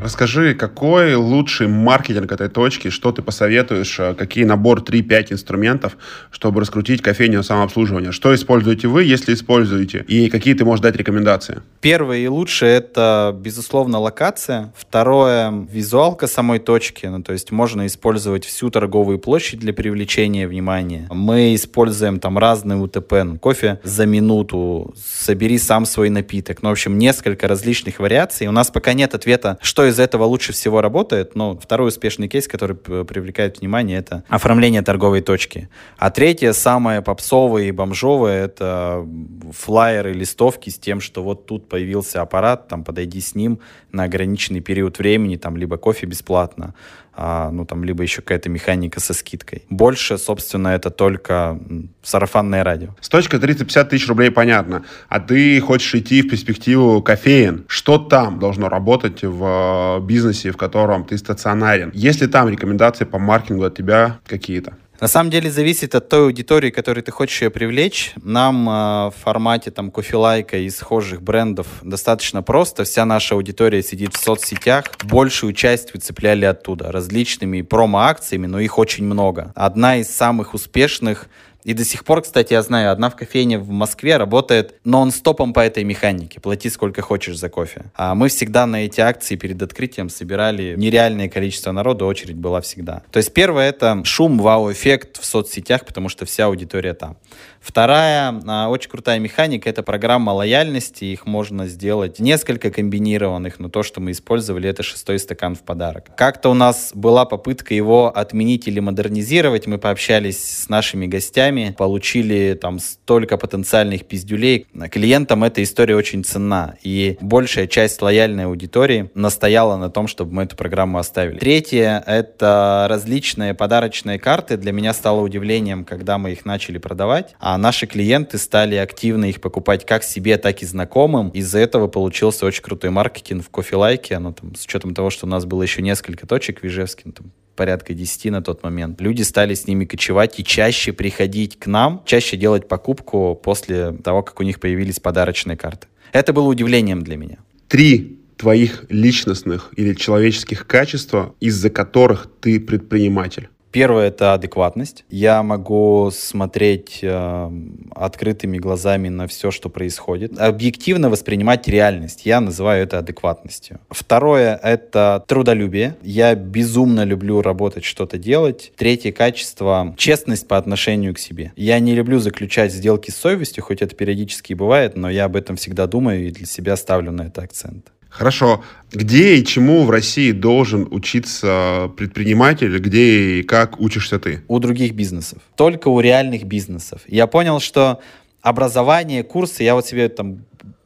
Расскажи, 0.00 0.54
какой 0.54 1.14
лучший 1.14 1.66
маркетинг 1.66 2.30
этой 2.30 2.48
точки, 2.48 2.88
что 2.88 3.10
ты 3.10 3.20
посоветуешь, 3.20 3.98
э, 3.98 4.14
какие 4.14 4.44
набор 4.44 4.80
3-5 4.80 5.32
инструментов, 5.32 5.96
чтобы 6.30 6.60
раскрутить 6.60 7.02
кофейню 7.02 7.42
самообслуживания? 7.42 8.12
Что 8.12 8.32
используете 8.32 8.86
вы, 8.86 9.02
если 9.02 9.34
используете, 9.34 10.04
и 10.06 10.30
какие 10.30 10.54
ты 10.54 10.64
можешь 10.64 10.82
дать 10.82 10.94
рекомендации? 10.94 11.62
Первое 11.80 12.18
и 12.18 12.28
лучшее— 12.28 12.76
это, 12.78 13.36
безусловно, 13.36 13.98
локация. 13.98 14.72
Второе— 14.76 15.66
визуалка 15.72 16.28
самой 16.28 16.60
точки, 16.60 17.06
ну, 17.06 17.22
то 17.22 17.32
есть 17.32 17.50
можно 17.50 17.84
использовать 17.86 18.44
всю 18.44 18.70
торговую 18.70 19.18
площадь 19.18 19.58
для 19.58 19.72
привлечения 19.72 20.46
внимания. 20.46 21.08
Мы 21.10 21.56
используем 21.56 22.20
там 22.20 22.38
разные 22.38 22.78
УТП, 22.78 23.24
ну, 23.24 23.38
кофе 23.38 23.80
за 23.82 24.06
минуту, 24.06 24.94
собери 24.96 25.58
сам 25.58 25.86
свой 25.86 26.08
напиток, 26.08 26.62
ну, 26.62 26.68
в 26.68 26.72
общем, 26.72 26.98
несколько 26.98 27.48
различных 27.48 27.98
вариаций. 27.98 28.46
У 28.46 28.52
нас 28.52 28.70
пока 28.70 28.92
нет 28.92 29.14
ответа, 29.14 29.58
что 29.60 29.87
из 29.88 29.98
этого 29.98 30.24
лучше 30.24 30.52
всего 30.52 30.80
работает, 30.80 31.34
но 31.34 31.58
второй 31.58 31.88
успешный 31.88 32.28
кейс, 32.28 32.46
который 32.46 32.76
привлекает 32.76 33.60
внимание, 33.60 33.98
это 33.98 34.24
оформление 34.28 34.82
торговой 34.82 35.20
точки. 35.20 35.68
А 35.98 36.10
третье, 36.10 36.52
самое 36.52 37.02
попсовое 37.02 37.64
и 37.64 37.70
бомжовое, 37.70 38.44
это 38.44 39.06
флайеры, 39.52 40.12
листовки 40.12 40.70
с 40.70 40.78
тем, 40.78 41.00
что 41.00 41.22
вот 41.22 41.46
тут 41.46 41.68
появился 41.68 42.22
аппарат, 42.22 42.68
там 42.68 42.84
подойди 42.84 43.20
с 43.20 43.34
ним 43.34 43.60
на 43.92 44.04
ограниченный 44.04 44.60
период 44.60 44.98
времени, 44.98 45.36
там 45.36 45.56
либо 45.56 45.76
кофе 45.76 46.06
бесплатно, 46.06 46.74
а, 47.20 47.50
ну 47.50 47.64
там 47.64 47.82
либо 47.82 48.04
еще 48.04 48.22
какая-то 48.22 48.48
механика 48.48 49.00
со 49.00 49.12
скидкой. 49.12 49.64
Больше, 49.70 50.18
собственно, 50.18 50.68
это 50.68 50.90
только 50.90 51.58
сарафанное 52.00 52.62
радио. 52.62 52.90
С 53.00 53.08
точки 53.08 53.36
350 53.36 53.90
тысяч 53.90 54.06
рублей 54.06 54.30
понятно. 54.30 54.84
А 55.08 55.18
ты 55.18 55.60
хочешь 55.60 55.92
идти 55.96 56.22
в 56.22 56.30
перспективу 56.30 57.02
кофеин. 57.02 57.64
Что 57.66 57.98
там 57.98 58.38
должно 58.38 58.68
работать 58.68 59.24
в 59.24 59.98
э, 59.98 60.06
бизнесе, 60.06 60.52
в 60.52 60.56
котором 60.56 61.04
ты 61.04 61.18
стационарен? 61.18 61.90
Есть 61.92 62.20
ли 62.20 62.28
там 62.28 62.48
рекомендации 62.48 63.04
по 63.04 63.18
маркетингу 63.18 63.64
от 63.64 63.74
тебя 63.76 64.20
какие-то? 64.24 64.74
На 65.00 65.06
самом 65.06 65.30
деле 65.30 65.48
зависит 65.48 65.94
от 65.94 66.08
той 66.08 66.24
аудитории, 66.24 66.70
которой 66.70 67.02
ты 67.02 67.12
хочешь 67.12 67.40
ее 67.40 67.50
привлечь. 67.50 68.14
Нам 68.20 68.68
э, 68.68 68.72
в 69.10 69.14
формате 69.16 69.70
там 69.70 69.92
кофелайка 69.92 70.58
и 70.58 70.68
схожих 70.70 71.22
брендов 71.22 71.68
достаточно 71.82 72.42
просто. 72.42 72.82
Вся 72.82 73.04
наша 73.04 73.36
аудитория 73.36 73.80
сидит 73.82 74.16
в 74.16 74.20
соцсетях. 74.20 74.86
Большую 75.04 75.52
часть 75.52 75.94
выцепляли 75.94 76.46
оттуда 76.46 76.90
различными 76.90 77.62
промо-акциями, 77.62 78.46
но 78.48 78.58
их 78.58 78.76
очень 78.76 79.04
много. 79.04 79.52
Одна 79.54 79.98
из 79.98 80.10
самых 80.10 80.52
успешных 80.54 81.28
и 81.64 81.74
до 81.74 81.84
сих 81.84 82.04
пор, 82.04 82.22
кстати, 82.22 82.52
я 82.52 82.62
знаю, 82.62 82.92
одна 82.92 83.10
в 83.10 83.16
кофейне 83.16 83.58
в 83.58 83.70
Москве 83.70 84.16
работает 84.16 84.74
нон-стопом 84.84 85.52
по 85.52 85.60
этой 85.60 85.84
механике. 85.84 86.40
Плати 86.40 86.70
сколько 86.70 87.02
хочешь 87.02 87.36
за 87.36 87.48
кофе. 87.48 87.86
А 87.94 88.14
мы 88.14 88.28
всегда 88.28 88.66
на 88.66 88.84
эти 88.86 89.00
акции 89.00 89.36
перед 89.36 89.60
открытием 89.60 90.08
собирали 90.08 90.74
нереальное 90.76 91.28
количество 91.28 91.72
народу, 91.72 92.06
очередь 92.06 92.36
была 92.36 92.60
всегда. 92.60 93.02
То 93.10 93.18
есть 93.18 93.32
первое 93.32 93.68
это 93.68 94.02
шум, 94.04 94.38
вау-эффект 94.38 95.20
в 95.20 95.24
соцсетях, 95.24 95.84
потому 95.84 96.08
что 96.08 96.24
вся 96.24 96.46
аудитория 96.46 96.94
там. 96.94 97.16
Вторая 97.60 98.40
а, 98.46 98.68
очень 98.68 98.90
крутая 98.90 99.18
механика— 99.18 99.68
это 99.70 99.82
программа 99.82 100.30
лояльности. 100.30 101.04
Их 101.04 101.26
можно 101.26 101.66
сделать 101.66 102.18
несколько 102.18 102.70
комбинированных, 102.70 103.58
но 103.58 103.68
то, 103.68 103.82
что 103.82 104.00
мы 104.00 104.12
использовали, 104.12 104.68
это 104.68 104.82
шестой 104.82 105.18
стакан 105.18 105.54
в 105.54 105.62
подарок. 105.62 106.06
Как-то 106.16 106.50
у 106.50 106.54
нас 106.54 106.92
была 106.94 107.24
попытка 107.24 107.74
его 107.74 108.12
отменить 108.14 108.68
или 108.68 108.80
модернизировать. 108.80 109.66
Мы 109.66 109.78
пообщались 109.78 110.62
с 110.62 110.68
нашими 110.68 111.06
гостями, 111.06 111.74
получили 111.76 112.58
там 112.60 112.78
столько 112.78 113.36
потенциальных 113.36 114.06
пиздюлей. 114.06 114.66
Клиентам 114.90 115.44
эта 115.44 115.62
история 115.62 115.96
очень 115.96 116.24
ценна, 116.24 116.76
и 116.82 117.18
большая 117.20 117.66
часть 117.66 118.00
лояльной 118.02 118.46
аудитории 118.46 119.10
настояла 119.14 119.76
на 119.76 119.90
том, 119.90 120.06
чтобы 120.06 120.32
мы 120.32 120.44
эту 120.44 120.56
программу 120.56 120.98
оставили. 120.98 121.38
Третье— 121.38 122.02
это 122.06 122.86
различные 122.88 123.54
подарочные 123.54 124.18
карты. 124.18 124.56
Для 124.56 124.72
меня 124.72 124.92
стало 124.92 125.20
удивлением, 125.20 125.84
когда 125.84 126.18
мы 126.18 126.32
их 126.32 126.44
начали 126.44 126.78
продавать 126.78 127.34
а 127.50 127.56
наши 127.56 127.86
клиенты 127.86 128.36
стали 128.36 128.74
активно 128.74 129.24
их 129.24 129.40
покупать 129.40 129.86
как 129.86 130.02
себе, 130.02 130.36
так 130.36 130.62
и 130.62 130.66
знакомым. 130.66 131.30
Из-за 131.30 131.60
этого 131.60 131.88
получился 131.88 132.44
очень 132.44 132.62
крутой 132.62 132.90
маркетинг 132.90 133.42
в 133.42 133.48
кофелайке, 133.48 134.18
ну, 134.18 134.34
там, 134.34 134.54
с 134.54 134.66
учетом 134.66 134.94
того, 134.94 135.08
что 135.08 135.24
у 135.24 135.30
нас 135.30 135.46
было 135.46 135.62
еще 135.62 135.80
несколько 135.80 136.26
точек 136.26 136.60
в 136.60 136.66
Ижевске, 136.66 137.04
ну, 137.06 137.12
там, 137.12 137.32
порядка 137.56 137.94
10 137.94 138.32
на 138.32 138.42
тот 138.42 138.62
момент. 138.62 139.00
Люди 139.00 139.22
стали 139.22 139.54
с 139.54 139.66
ними 139.66 139.86
кочевать 139.86 140.38
и 140.38 140.44
чаще 140.44 140.92
приходить 140.92 141.58
к 141.58 141.66
нам, 141.66 142.02
чаще 142.04 142.36
делать 142.36 142.68
покупку 142.68 143.34
после 143.42 143.92
того, 143.92 144.22
как 144.22 144.38
у 144.40 144.42
них 144.42 144.60
появились 144.60 145.00
подарочные 145.00 145.56
карты. 145.56 145.86
Это 146.12 146.34
было 146.34 146.48
удивлением 146.48 147.02
для 147.02 147.16
меня. 147.16 147.38
Три 147.66 148.20
твоих 148.36 148.84
личностных 148.90 149.72
или 149.74 149.94
человеческих 149.94 150.66
качества, 150.66 151.34
из-за 151.40 151.70
которых 151.70 152.28
ты 152.42 152.60
предприниматель. 152.60 153.48
Первое— 153.70 154.08
это 154.08 154.34
адекватность. 154.34 155.04
Я 155.10 155.42
могу 155.42 156.10
смотреть 156.12 157.00
э, 157.02 157.50
открытыми 157.94 158.58
глазами 158.58 159.08
на 159.08 159.26
все, 159.26 159.50
что 159.50 159.68
происходит. 159.68 160.38
Объективно 160.38 161.10
воспринимать 161.10 161.68
реальность. 161.68 162.24
Я 162.24 162.40
называю 162.40 162.84
это 162.84 162.98
адекватностью. 162.98 163.80
Второе— 163.90 164.58
это 164.62 165.24
трудолюбие. 165.26 165.96
Я 166.02 166.34
безумно 166.34 167.04
люблю 167.04 167.42
работать, 167.42 167.84
что-то 167.84 168.18
делать. 168.18 168.72
Третье 168.76 169.12
качество— 169.12 169.94
честность 169.98 170.48
по 170.48 170.56
отношению 170.56 171.14
к 171.14 171.18
себе. 171.18 171.52
Я 171.56 171.78
не 171.78 171.94
люблю 171.94 172.18
заключать 172.18 172.72
сделки 172.72 173.10
с 173.10 173.16
совестью, 173.16 173.62
хоть 173.62 173.82
это 173.82 173.94
периодически 173.94 174.52
и 174.52 174.54
бывает, 174.54 174.96
но 174.96 175.10
я 175.10 175.26
об 175.26 175.36
этом 175.36 175.56
всегда 175.56 175.86
думаю 175.86 176.26
и 176.26 176.30
для 176.30 176.46
себя 176.46 176.76
ставлю 176.76 177.12
на 177.12 177.22
это 177.22 177.42
акцент. 177.42 177.92
Хорошо. 178.08 178.64
Где 178.90 179.36
и 179.36 179.44
чему 179.44 179.84
в 179.84 179.90
России 179.90 180.32
должен 180.32 180.88
учиться 180.90 181.90
предприниматель? 181.96 182.78
Где 182.78 183.40
и 183.40 183.42
как 183.42 183.80
учишься 183.80 184.18
ты? 184.18 184.42
У 184.48 184.58
других 184.58 184.94
бизнесов. 184.94 185.42
Только 185.56 185.88
у 185.88 186.00
реальных 186.00 186.44
бизнесов. 186.44 187.02
Я 187.06 187.26
понял, 187.26 187.60
что 187.60 188.00
образование, 188.40 189.22
курсы, 189.22 189.62
я 189.62 189.74
вот 189.74 189.86
себе 189.86 190.08
там 190.08 190.44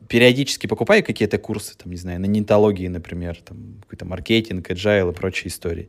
периодически 0.09 0.67
покупаю 0.67 1.03
какие-то 1.03 1.39
курсы, 1.39 1.75
там, 1.77 1.91
не 1.91 1.97
знаю, 1.97 2.21
на 2.21 2.27
нетологии, 2.27 2.89
например, 2.89 3.39
там, 3.43 3.77
какой-то 3.83 4.05
маркетинг, 4.05 4.71
agile 4.71 5.11
и 5.11 5.15
прочие 5.15 5.49
истории 5.49 5.89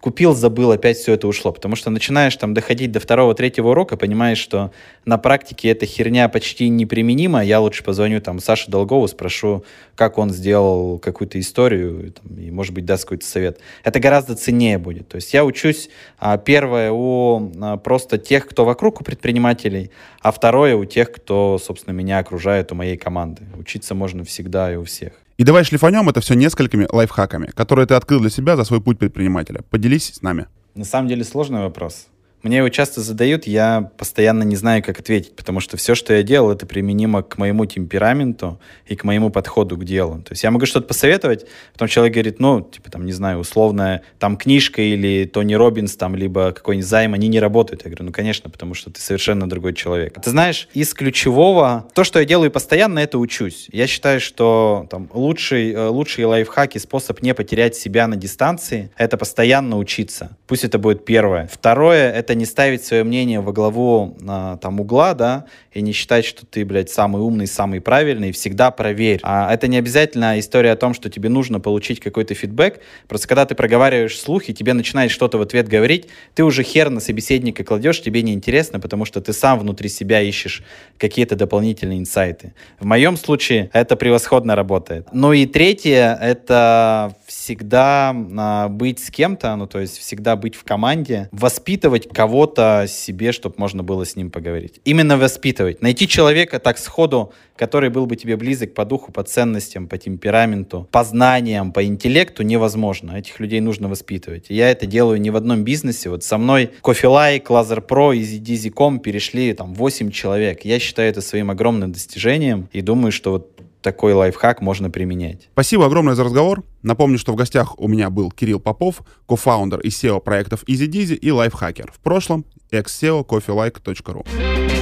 купил, 0.00 0.34
забыл, 0.34 0.72
опять 0.72 0.96
все 0.96 1.14
это 1.14 1.26
ушло. 1.26 1.52
Потому 1.52 1.76
что 1.76 1.90
начинаешь 1.90 2.36
там 2.36 2.54
доходить 2.54 2.92
до 2.92 3.00
второго, 3.00 3.34
третьего 3.34 3.70
урока, 3.70 3.96
понимаешь, 3.96 4.38
что 4.38 4.72
на 5.04 5.18
практике 5.18 5.68
эта 5.70 5.86
херня 5.86 6.28
почти 6.28 6.68
неприменима. 6.68 7.44
Я 7.44 7.60
лучше 7.60 7.82
позвоню 7.82 8.20
там 8.20 8.38
Саше 8.40 8.70
Долгову, 8.70 9.08
спрошу, 9.08 9.64
как 9.94 10.18
он 10.18 10.30
сделал 10.30 10.98
какую-то 10.98 11.40
историю, 11.40 12.12
там, 12.12 12.38
и, 12.38 12.50
может 12.50 12.74
быть, 12.74 12.84
даст 12.84 13.04
какой-то 13.04 13.26
совет. 13.26 13.58
Это 13.84 14.00
гораздо 14.00 14.36
ценнее 14.36 14.78
будет. 14.78 15.08
То 15.08 15.16
есть 15.16 15.34
я 15.34 15.44
учусь, 15.44 15.90
а, 16.18 16.38
первое, 16.38 16.92
у 16.92 17.50
а, 17.60 17.76
просто 17.76 18.18
тех, 18.18 18.46
кто 18.46 18.64
вокруг, 18.64 19.00
у 19.00 19.04
предпринимателей, 19.04 19.90
а 20.20 20.30
второе, 20.30 20.76
у 20.76 20.84
тех, 20.84 21.10
кто, 21.10 21.58
собственно, 21.58 21.94
меня 21.94 22.18
окружает, 22.18 22.72
у 22.72 22.74
моей 22.74 22.96
команды. 22.96 23.42
Учиться 23.56 23.94
можно 23.94 24.24
всегда 24.24 24.72
и 24.72 24.76
у 24.76 24.84
всех. 24.84 25.12
И 25.38 25.44
давай 25.44 25.62
шлифанем 25.62 26.08
это 26.08 26.20
все 26.20 26.34
несколькими 26.34 26.88
лайфхаками, 26.90 27.46
которые 27.46 27.86
ты 27.86 27.94
открыл 27.94 28.20
для 28.20 28.28
себя 28.28 28.56
за 28.56 28.64
свой 28.64 28.80
путь 28.80 28.98
предпринимателя. 28.98 29.62
Поделись 29.70 30.14
с 30.14 30.22
нами. 30.22 30.46
На 30.74 30.84
самом 30.84 31.06
деле 31.06 31.22
сложный 31.22 31.60
вопрос. 31.60 32.08
Мне 32.42 32.58
его 32.58 32.68
часто 32.68 33.00
задают, 33.00 33.46
я 33.46 33.90
постоянно 33.96 34.44
не 34.44 34.56
знаю, 34.56 34.82
как 34.82 35.00
ответить, 35.00 35.34
потому 35.34 35.60
что 35.60 35.76
все, 35.76 35.94
что 35.94 36.14
я 36.14 36.22
делал, 36.22 36.52
это 36.52 36.66
применимо 36.66 37.22
к 37.22 37.38
моему 37.38 37.66
темпераменту 37.66 38.60
и 38.86 38.94
к 38.96 39.04
моему 39.04 39.30
подходу 39.30 39.76
к 39.76 39.84
делу. 39.84 40.22
То 40.22 40.32
есть 40.32 40.44
я 40.44 40.50
могу 40.50 40.66
что-то 40.66 40.86
посоветовать, 40.86 41.46
потом 41.72 41.88
человек 41.88 42.14
говорит, 42.14 42.40
ну, 42.40 42.60
типа, 42.62 42.90
там, 42.90 43.04
не 43.06 43.12
знаю, 43.12 43.38
условная 43.38 44.02
там 44.18 44.36
книжка 44.36 44.82
или 44.82 45.24
Тони 45.24 45.54
Робинс, 45.54 45.96
там, 45.96 46.14
либо 46.14 46.52
какой-нибудь 46.52 46.88
займ, 46.88 47.14
они 47.14 47.28
не 47.28 47.40
работают. 47.40 47.82
Я 47.84 47.90
говорю, 47.90 48.06
ну, 48.06 48.12
конечно, 48.12 48.50
потому 48.50 48.74
что 48.74 48.90
ты 48.90 49.00
совершенно 49.00 49.48
другой 49.48 49.74
человек. 49.74 50.20
Ты 50.20 50.30
знаешь, 50.30 50.68
из 50.74 50.94
ключевого, 50.94 51.88
то, 51.94 52.04
что 52.04 52.20
я 52.20 52.24
делаю 52.24 52.50
постоянно, 52.50 53.00
это 53.00 53.18
учусь. 53.18 53.68
Я 53.72 53.86
считаю, 53.86 54.20
что 54.20 54.86
там 54.90 55.08
лучший, 55.12 55.72
э, 55.72 55.88
лучший 55.88 56.24
лайфхак 56.24 56.76
и 56.76 56.78
способ 56.78 57.20
не 57.22 57.34
потерять 57.34 57.74
себя 57.76 58.06
на 58.06 58.16
дистанции, 58.16 58.90
это 58.96 59.16
постоянно 59.16 59.78
учиться. 59.78 60.36
Пусть 60.46 60.64
это 60.64 60.78
будет 60.78 61.04
первое. 61.04 61.48
Второе, 61.52 62.12
это 62.12 62.27
это 62.28 62.34
не 62.34 62.44
ставить 62.44 62.84
свое 62.84 63.04
мнение 63.04 63.40
во 63.40 63.52
главу 63.52 64.14
а, 64.28 64.58
там 64.58 64.80
угла, 64.80 65.14
да, 65.14 65.46
и 65.72 65.80
не 65.80 65.92
считать, 65.92 66.26
что 66.26 66.44
ты, 66.44 66.62
блядь, 66.66 66.90
самый 66.90 67.22
умный, 67.22 67.46
самый 67.46 67.80
правильный, 67.80 68.32
всегда 68.32 68.70
проверь. 68.70 69.20
А 69.22 69.52
это 69.52 69.66
не 69.66 69.78
обязательно 69.78 70.38
история 70.38 70.72
о 70.72 70.76
том, 70.76 70.92
что 70.92 71.08
тебе 71.08 71.30
нужно 71.30 71.58
получить 71.58 72.00
какой-то 72.00 72.34
фидбэк. 72.34 72.80
Просто 73.08 73.28
когда 73.28 73.46
ты 73.46 73.54
проговариваешь 73.54 74.18
слух, 74.18 74.50
и 74.50 74.54
тебе 74.54 74.74
начинает 74.74 75.10
что-то 75.10 75.38
в 75.38 75.40
ответ 75.40 75.68
говорить, 75.68 76.08
ты 76.34 76.44
уже 76.44 76.62
хер 76.62 76.90
на 76.90 77.00
собеседника 77.00 77.64
кладешь, 77.64 78.02
тебе 78.02 78.20
неинтересно, 78.22 78.78
потому 78.78 79.06
что 79.06 79.22
ты 79.22 79.32
сам 79.32 79.58
внутри 79.58 79.88
себя 79.88 80.20
ищешь 80.20 80.62
какие-то 80.98 81.34
дополнительные 81.34 81.98
инсайты. 81.98 82.52
В 82.78 82.84
моем 82.84 83.16
случае 83.16 83.70
это 83.72 83.96
превосходно 83.96 84.54
работает. 84.54 85.08
Ну 85.12 85.32
и 85.32 85.46
третье, 85.46 86.18
это 86.20 87.14
всегда 87.28 88.16
а, 88.36 88.68
быть 88.68 88.98
с 88.98 89.10
кем-то, 89.10 89.54
ну 89.56 89.66
то 89.66 89.78
есть 89.78 89.98
всегда 89.98 90.34
быть 90.34 90.54
в 90.54 90.64
команде, 90.64 91.28
воспитывать 91.30 92.08
кого-то 92.08 92.86
себе, 92.88 93.32
чтобы 93.32 93.56
можно 93.58 93.82
было 93.82 94.04
с 94.06 94.16
ним 94.16 94.30
поговорить. 94.30 94.80
Именно 94.84 95.18
воспитывать. 95.18 95.82
Найти 95.82 96.08
человека 96.08 96.58
так 96.58 96.78
сходу, 96.78 97.32
который 97.54 97.90
был 97.90 98.06
бы 98.06 98.16
тебе 98.16 98.36
близок 98.36 98.72
по 98.72 98.84
духу, 98.84 99.12
по 99.12 99.22
ценностям, 99.22 99.88
по 99.88 99.98
темпераменту, 99.98 100.88
по 100.90 101.04
знаниям, 101.04 101.72
по 101.72 101.84
интеллекту 101.84 102.42
невозможно. 102.42 103.18
Этих 103.18 103.40
людей 103.40 103.60
нужно 103.60 103.88
воспитывать. 103.88 104.46
И 104.48 104.54
я 104.54 104.70
это 104.70 104.86
делаю 104.86 105.20
не 105.20 105.30
в 105.30 105.36
одном 105.36 105.64
бизнесе. 105.64 106.08
Вот 106.08 106.24
со 106.24 106.38
мной 106.38 106.70
Laser 106.82 107.86
Pro 107.86 108.16
и 108.16 108.22
Dizzy.com 108.22 109.00
перешли 109.00 109.52
там 109.52 109.74
8 109.74 110.10
человек. 110.10 110.64
Я 110.64 110.78
считаю 110.78 111.10
это 111.10 111.20
своим 111.20 111.50
огромным 111.50 111.92
достижением 111.92 112.68
и 112.72 112.80
думаю, 112.80 113.12
что 113.12 113.32
вот 113.32 113.57
такой 113.88 114.12
лайфхак 114.12 114.60
можно 114.60 114.90
применять. 114.90 115.48
Спасибо 115.52 115.86
огромное 115.86 116.14
за 116.14 116.22
разговор. 116.22 116.62
Напомню, 116.82 117.18
что 117.18 117.32
в 117.32 117.36
гостях 117.36 117.78
у 117.80 117.88
меня 117.88 118.10
был 118.10 118.30
Кирилл 118.30 118.60
Попов, 118.60 119.00
кофаундер 119.26 119.80
и 119.80 119.88
SEO 119.88 120.20
проектов 120.20 120.62
EasyDizzy 120.64 121.14
и 121.14 121.30
лайфхакер. 121.30 121.90
В 121.90 121.98
прошлом 122.00 122.44
ex-SEO 122.70 123.26
coffeelike.ru. 123.26 124.77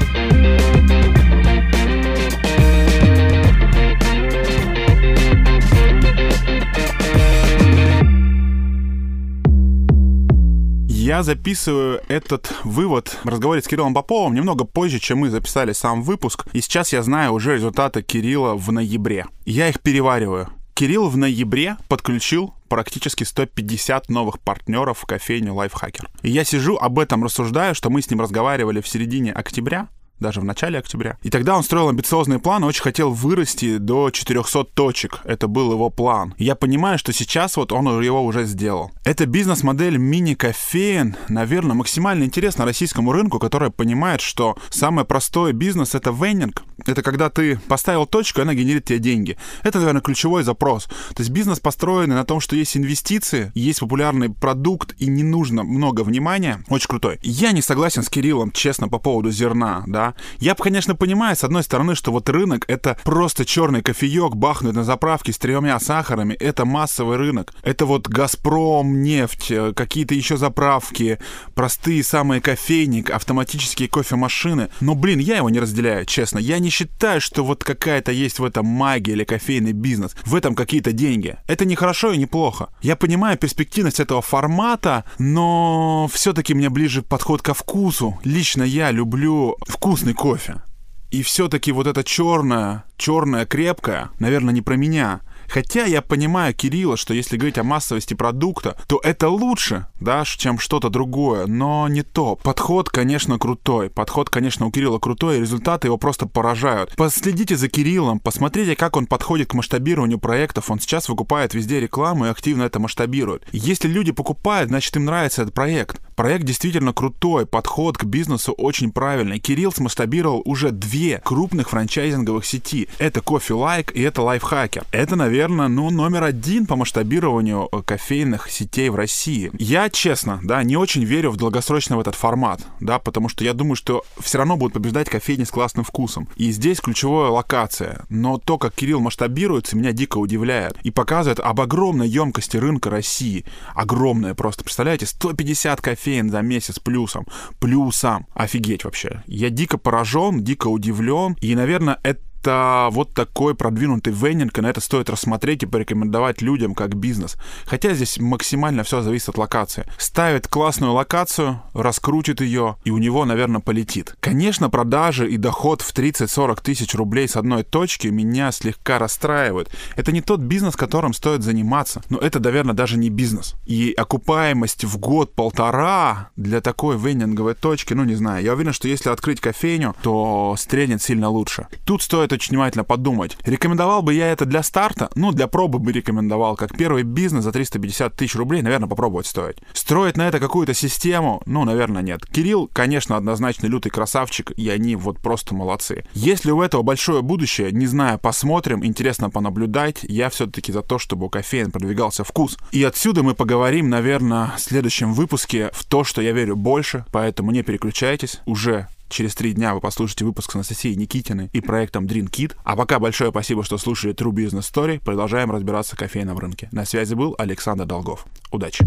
Я 11.07 11.23
записываю 11.23 12.03
этот 12.09 12.53
вывод 12.65 13.17
в 13.23 13.29
разговоре 13.29 13.63
с 13.63 13.69
Кириллом 13.69 13.95
Поповым 13.95 14.35
немного 14.35 14.65
позже, 14.65 14.99
чем 14.99 15.19
мы 15.19 15.31
записали 15.31 15.73
сам 15.73 16.03
выпуск. 16.03 16.49
И 16.53 16.61
сейчас 16.61 16.93
я 16.93 17.01
знаю 17.05 17.33
уже 17.33 17.55
результаты 17.55 18.03
Кирилла 18.03 18.57
в 18.57 18.73
ноябре. 18.73 19.27
Я 19.45 19.69
их 19.69 19.79
перевариваю. 19.81 20.49
Кирилл 20.75 21.09
в 21.09 21.17
ноябре 21.17 21.77
подключил 21.87 22.55
практически 22.69 23.23
150 23.23 24.09
новых 24.09 24.41
партнеров 24.41 24.99
в 24.99 25.07
кофейню 25.07 25.55
Lifehacker. 25.55 26.09
И 26.23 26.31
я 26.31 26.43
сижу 26.43 26.77
об 26.77 26.99
этом 26.99 27.23
рассуждаю, 27.23 27.77
что 27.77 27.89
мы 27.89 28.03
с 28.03 28.11
ним 28.11 28.21
разговаривали 28.21 28.81
в 28.81 28.89
середине 28.89 29.31
октября, 29.31 29.87
даже 30.21 30.41
в 30.41 30.45
начале 30.45 30.79
октября. 30.79 31.19
И 31.23 31.31
тогда 31.31 31.57
он 31.57 31.63
строил 31.63 31.89
амбициозные 31.89 32.39
планы, 32.39 32.67
очень 32.67 32.83
хотел 32.83 33.11
вырасти 33.11 33.79
до 33.79 34.11
400 34.11 34.65
точек. 34.65 35.21
Это 35.25 35.49
был 35.49 35.73
его 35.73 35.91
план. 35.91 36.35
Я 36.39 36.55
понимаю, 36.55 36.99
что 36.99 37.13
сейчас 37.13 37.57
вот 37.57 37.73
он 37.73 37.87
его 38.03 38.25
уже 38.25 38.45
сделал. 38.45 38.91
Эта 39.05 39.27
бизнес-модель 39.27 39.97
мини-кофеин, 39.97 41.17
наверное, 41.29 41.75
максимально 41.75 42.25
интересна 42.25 42.65
российскому 42.65 43.13
рынку, 43.13 43.39
которая 43.39 43.71
понимает, 43.71 44.21
что 44.21 44.57
самый 44.71 45.05
простой 45.05 45.53
бизнес— 45.53 45.95
это 45.95 46.11
вендинг. 46.11 46.65
Это 46.87 47.03
когда 47.03 47.31
ты 47.31 47.59
поставил 47.69 48.07
точку, 48.07 48.41
и 48.41 48.43
она 48.43 48.55
генерит 48.55 48.85
тебе 48.85 48.99
деньги. 48.99 49.37
Это, 49.63 49.79
наверное, 49.79 50.03
ключевой 50.03 50.43
запрос. 50.43 50.85
То 50.85 51.21
есть 51.21 51.31
бизнес 51.31 51.61
построенный 51.61 52.15
на 52.15 52.25
том, 52.25 52.41
что 52.41 52.57
есть 52.57 52.77
инвестиции, 52.77 53.51
есть 53.55 53.81
популярный 53.81 54.31
продукт, 54.31 54.95
и 54.99 55.07
не 55.07 55.23
нужно 55.23 55.63
много 55.63 56.03
внимания. 56.03 56.65
Очень 56.69 56.89
крутой. 56.89 57.19
Я 57.23 57.53
не 57.53 57.63
согласен 57.63 58.03
с 58.03 58.09
Кириллом, 58.09 58.53
честно, 58.53 58.89
по 58.89 58.99
поводу 58.99 59.31
зерна, 59.31 59.85
да. 59.87 60.06
Я, 60.39 60.55
конечно, 60.55 60.95
понимаю, 60.95 61.37
с 61.37 61.45
одной 61.45 61.63
стороны, 61.63 61.95
что 61.95 62.13
вот 62.13 62.29
рынок— 62.29 62.65
это 62.69 62.99
просто 63.05 63.45
черный 63.45 63.83
кофеек, 63.83 64.35
бахнуть 64.35 64.75
на 64.75 64.85
заправке 64.85 65.33
с 65.33 65.39
тремя 65.39 65.79
сахарами. 65.81 66.35
Это 66.35 66.65
массовый 66.65 67.17
рынок. 67.17 67.55
Это 67.63 67.87
вот 67.87 68.09
Газпром, 68.09 69.03
нефть, 69.03 69.51
э, 69.51 69.73
какие-то 69.75 70.15
еще 70.15 70.37
заправки, 70.37 71.19
простые 71.55 72.03
самые 72.03 72.41
кофейник, 72.41 73.11
автоматические 73.11 73.89
кофемашины. 73.89 74.69
Но, 74.81 74.95
блин, 74.95 75.19
я 75.19 75.39
его 75.39 75.51
не 75.51 75.61
разделяю, 75.61 76.05
честно. 76.07 76.39
Я 76.39 76.59
не 76.59 76.71
считаю, 76.71 77.21
что 77.21 77.45
вот 77.45 77.65
какая-то 77.65 78.13
есть 78.13 78.39
в 78.39 78.45
этом 78.45 78.67
магия 78.67 79.13
или 79.13 79.25
кофейный 79.25 79.73
бизнес. 79.73 80.15
В 80.25 80.35
этом 80.35 80.55
какие-то 80.55 80.93
деньги. 80.93 81.37
Это 81.47 81.65
не 81.65 81.77
хорошо 81.77 82.13
и 82.13 82.19
не 82.19 82.27
плохо. 82.27 82.69
Я 82.83 82.97
понимаю 82.97 83.39
перспективность 83.39 84.01
этого 84.01 84.23
формата, 84.23 85.05
но 85.19 86.09
все-таки 86.13 86.55
мне 86.55 86.69
ближе 86.71 87.03
подход 87.03 87.43
ко 87.43 87.55
вкусу. 87.55 88.19
Лично 88.25 88.63
я 88.63 88.91
люблю 88.91 89.57
вкусный 89.97 90.13
кофе. 90.13 90.63
И 91.11 91.23
все-таки 91.23 91.73
вот 91.73 91.87
это 91.87 92.05
черное, 92.05 92.85
черное 92.99 93.47
крепкое, 93.47 94.11
наверное, 94.19 94.53
не 94.53 94.61
про 94.61 94.77
меня. 94.77 95.21
Хотя 95.49 95.85
я 95.85 96.03
понимаю 96.03 96.55
Кирилла, 96.55 96.97
что 96.97 97.15
если 97.15 97.37
говорить 97.37 97.59
о 97.59 97.65
массовости 97.65 98.15
продукта, 98.15 98.77
то 98.87 99.01
это 99.03 99.29
лучше, 99.29 99.87
да, 100.01 100.25
чем 100.25 100.59
что-то 100.59 100.89
другое, 100.89 101.47
но 101.47 101.89
не 101.89 102.03
то. 102.03 102.37
Подход, 102.37 102.91
конечно, 102.91 103.39
крутой. 103.39 103.91
Подход, 103.91 104.31
конечно, 104.31 104.67
у 104.67 104.71
Кирилла 104.71 104.99
крутой, 104.99 105.37
и 105.37 105.41
результаты 105.41 105.89
его 105.89 105.99
просто 105.99 106.27
поражают. 106.27 106.95
Последите 106.97 107.57
за 107.57 107.69
Кириллом, 107.69 108.19
посмотрите, 108.19 108.77
как 108.77 108.97
он 108.97 109.07
подходит 109.07 109.51
к 109.51 109.55
масштабированию 109.55 110.19
проектов. 110.19 110.71
Он 110.71 110.81
сейчас 110.81 111.09
выкупает 111.09 111.55
везде 111.55 111.81
рекламу 111.81 112.27
и 112.27 112.31
активно 112.31 112.65
это 112.65 112.79
масштабирует. 112.79 113.47
Если 113.53 113.89
люди 113.89 114.13
покупают, 114.13 114.69
значит 114.69 114.97
им 114.97 115.05
нравится 115.05 115.43
этот 115.43 115.55
проект. 115.55 116.01
Проект 116.17 116.45
действительно 116.45 116.93
крутой, 116.93 117.47
подход 117.47 117.99
к 117.99 118.05
бизнесу 118.05 118.53
очень 118.53 118.91
правильный. 118.91 119.39
Кирилл 119.39 119.71
смасштабировал 119.71 120.43
уже 120.45 120.71
две 120.71 121.21
крупных 121.25 121.69
франчайзинговых 121.71 122.45
сети. 122.45 122.89
Это 122.99 123.21
Coffee 123.21 123.57
Like 123.57 123.93
и 123.93 124.01
это 124.01 124.23
Lifehacker. 124.23 124.87
Это, 124.93 125.15
наверное, 125.17 125.36
наверное, 125.37 125.69
ну, 125.69 125.91
номер 125.91 126.25
один 126.25 126.65
по 126.65 126.77
масштабированию 126.77 127.69
э, 127.71 127.83
кофейных 127.83 128.51
сетей 128.51 128.89
в 128.89 128.95
России. 128.95 129.51
Я, 129.59 129.91
честно, 129.91 130.41
да, 130.43 130.63
не 130.63 130.79
очень 130.79 131.05
верю 131.05 131.31
в 131.31 131.37
долгосрочно 131.37 131.99
в 131.99 132.01
этот 132.01 132.15
формат, 132.15 132.63
да, 132.81 132.99
потому 132.99 133.29
что 133.29 133.45
я 133.45 133.53
думаю, 133.53 133.77
что 133.77 134.03
все 134.19 134.39
равно 134.39 134.57
будут 134.57 134.73
побеждать 134.73 135.11
кофейни 135.11 135.45
с 135.45 135.51
классным 135.51 135.85
вкусом. 135.85 136.27
И 136.37 136.51
здесь 136.53 136.81
ключевая 136.81 137.29
локация. 137.29 138.07
Но 138.09 138.39
то, 138.39 138.57
как 138.57 138.75
Кирилл 138.75 139.01
масштабируется, 139.01 139.77
меня 139.77 139.93
дико 139.93 140.17
удивляет. 140.17 140.79
И 140.85 140.91
показывает 140.91 141.41
об 141.41 141.61
огромной 141.61 142.09
емкости 142.09 142.57
рынка 142.57 142.89
России. 142.89 143.45
Огромная 143.75 144.33
просто. 144.33 144.65
Представляете, 144.65 145.05
150 145.05 145.83
кофеин 145.83 146.31
за 146.31 146.41
месяц 146.41 146.79
плюсом. 146.79 147.27
Плюсом. 147.61 148.27
Офигеть 148.33 148.85
вообще. 148.85 149.23
Я 149.27 149.51
дико 149.51 149.77
поражен, 149.77 150.43
дико 150.43 150.69
удивлен. 150.69 151.37
И, 151.43 151.55
наверное, 151.55 152.01
это 152.03 152.21
это 152.41 152.89
вот 152.93 153.13
такой 153.13 153.55
продвинутый 153.55 154.13
вендинг, 154.13 154.57
и 154.57 154.61
на 154.61 154.69
это 154.69 154.81
стоит 154.81 155.11
рассмотреть 155.11 155.65
и 155.65 155.67
порекомендовать 155.67 156.43
людям 156.43 156.75
как 156.75 156.95
бизнес. 156.95 157.37
Хотя 157.67 157.93
здесь 157.95 158.19
максимально 158.19 158.85
все 158.85 159.03
зависит 159.03 159.31
от 159.31 159.39
локации. 159.39 159.85
Ставит 159.99 160.47
классную 160.47 160.93
локацию, 160.93 161.61
раскрутит 161.75 162.41
ее, 162.41 162.77
и 162.85 162.91
у 162.91 162.99
него, 162.99 163.25
наверное, 163.25 163.61
полетит. 163.61 164.17
Конечно, 164.21 164.71
продажи 164.71 165.29
и 165.29 165.37
доход 165.37 165.83
в 165.83 165.93
30-40 165.93 166.63
тысяч 166.63 166.95
рублей 166.95 167.29
с 167.29 167.37
одной 167.37 167.65
точки 167.65 168.09
меня 168.09 168.53
слегка 168.53 168.99
расстраивают. 168.99 169.71
Это 169.97 170.13
не 170.13 170.21
тот 170.21 170.41
бизнес, 170.41 170.77
которым 170.77 171.15
стоит 171.15 171.43
заниматься. 171.43 172.03
Но 172.11 172.19
это, 172.19 172.39
наверное, 172.39 172.75
даже 172.75 172.97
не 172.97 173.11
бизнес. 173.11 173.55
И 173.67 173.93
окупаемость 173.97 174.85
в 174.85 174.99
год-полтора 174.99 176.31
для 176.37 176.61
такой 176.61 176.97
вендинговой 176.97 177.55
точки, 177.55 177.95
ну, 177.95 178.05
не 178.05 178.15
знаю. 178.15 178.45
Я 178.45 178.55
уверен, 178.55 178.73
что 178.73 178.87
если 178.87 179.11
открыть 179.11 179.41
кофейню, 179.41 179.97
то 180.03 180.55
стрельнет 180.57 181.03
сильно 181.03 181.29
лучше. 181.29 181.67
Тут 181.85 182.03
стоит 182.03 182.26
очень 182.33 182.51
внимательно 182.51 182.85
подумать. 182.85 183.37
Рекомендовал 183.45 184.03
бы 184.03 184.15
я 184.15 184.33
это 184.33 184.45
для 184.45 184.63
старта? 184.63 185.11
Ну, 185.15 185.33
для 185.33 185.47
пробы 185.47 185.79
бы 185.79 185.93
рекомендовал. 185.93 186.57
Как 186.57 186.77
первый 186.77 187.03
бизнес 187.03 187.45
за 187.45 187.53
350 187.53 188.15
тысяч 188.15 188.35
рублей, 188.35 188.63
наверное, 188.63 188.89
попробовать 188.89 189.27
стоит. 189.27 189.61
Строить 189.73 190.17
на 190.17 190.29
это 190.29 190.39
какую-то 190.41 190.75
систему? 190.75 191.43
Ну, 191.47 191.65
наверное, 191.65 192.03
нет. 192.03 192.27
Кирилл, 192.27 192.69
конечно, 192.73 193.17
однозначно 193.17 193.67
лютый 193.67 193.91
красавчик, 193.91 194.53
и 194.57 194.69
они 194.69 194.97
вот 194.97 195.19
просто 195.21 195.55
молодцы. 195.55 196.05
Если 196.15 196.51
у 196.51 196.63
этого 196.63 196.83
большое 196.83 197.23
будущее, 197.23 197.73
не 197.73 197.87
знаю, 197.87 198.19
посмотрим, 198.19 198.85
интересно 198.85 199.31
понаблюдать, 199.31 199.99
я 200.03 200.31
все-таки 200.31 200.73
за 200.73 200.83
то, 200.83 200.99
чтобы 200.99 201.27
у 201.27 201.29
кофеин 201.29 201.71
продвигался 201.71 202.25
вкус. 202.25 202.59
И 202.73 202.83
отсюда 202.85 203.23
мы 203.23 203.35
поговорим, 203.35 203.89
наверное, 203.89 204.53
в 204.57 204.61
следующем 204.61 205.13
выпуске 205.13 205.71
в 205.73 205.85
то, 205.85 206.05
что 206.05 206.23
я 206.23 206.33
верю 206.33 206.57
больше, 206.57 207.05
поэтому 207.13 207.51
не 207.51 207.63
переключайтесь. 207.63 208.41
Уже 208.47 208.89
Через 209.09 209.35
три 209.35 209.53
дня 209.53 209.75
вы 209.75 209.81
послушаете 209.81 210.25
выпуск 210.25 210.53
с 210.53 210.55
Анастасией 210.55 210.97
Никитиной 210.97 211.51
и 211.53 211.61
проектом 211.61 212.07
Dream 212.07 212.31
Kit. 212.31 212.55
А 212.65 212.77
пока 212.77 212.99
большое 212.99 213.31
спасибо, 213.31 213.63
что 213.63 213.79
слушали 213.79 214.15
True 214.15 214.33
Business 214.33 214.73
Story. 214.73 215.01
Продолжаем 215.05 215.51
разбираться 215.51 215.95
в 215.95 215.99
кофейном 215.99 216.39
рынке. 216.39 216.69
На 216.73 216.85
связи 216.85 217.15
был 217.15 217.35
Александр 217.39 217.87
Долгов. 217.87 218.27
Удачи! 218.51 218.85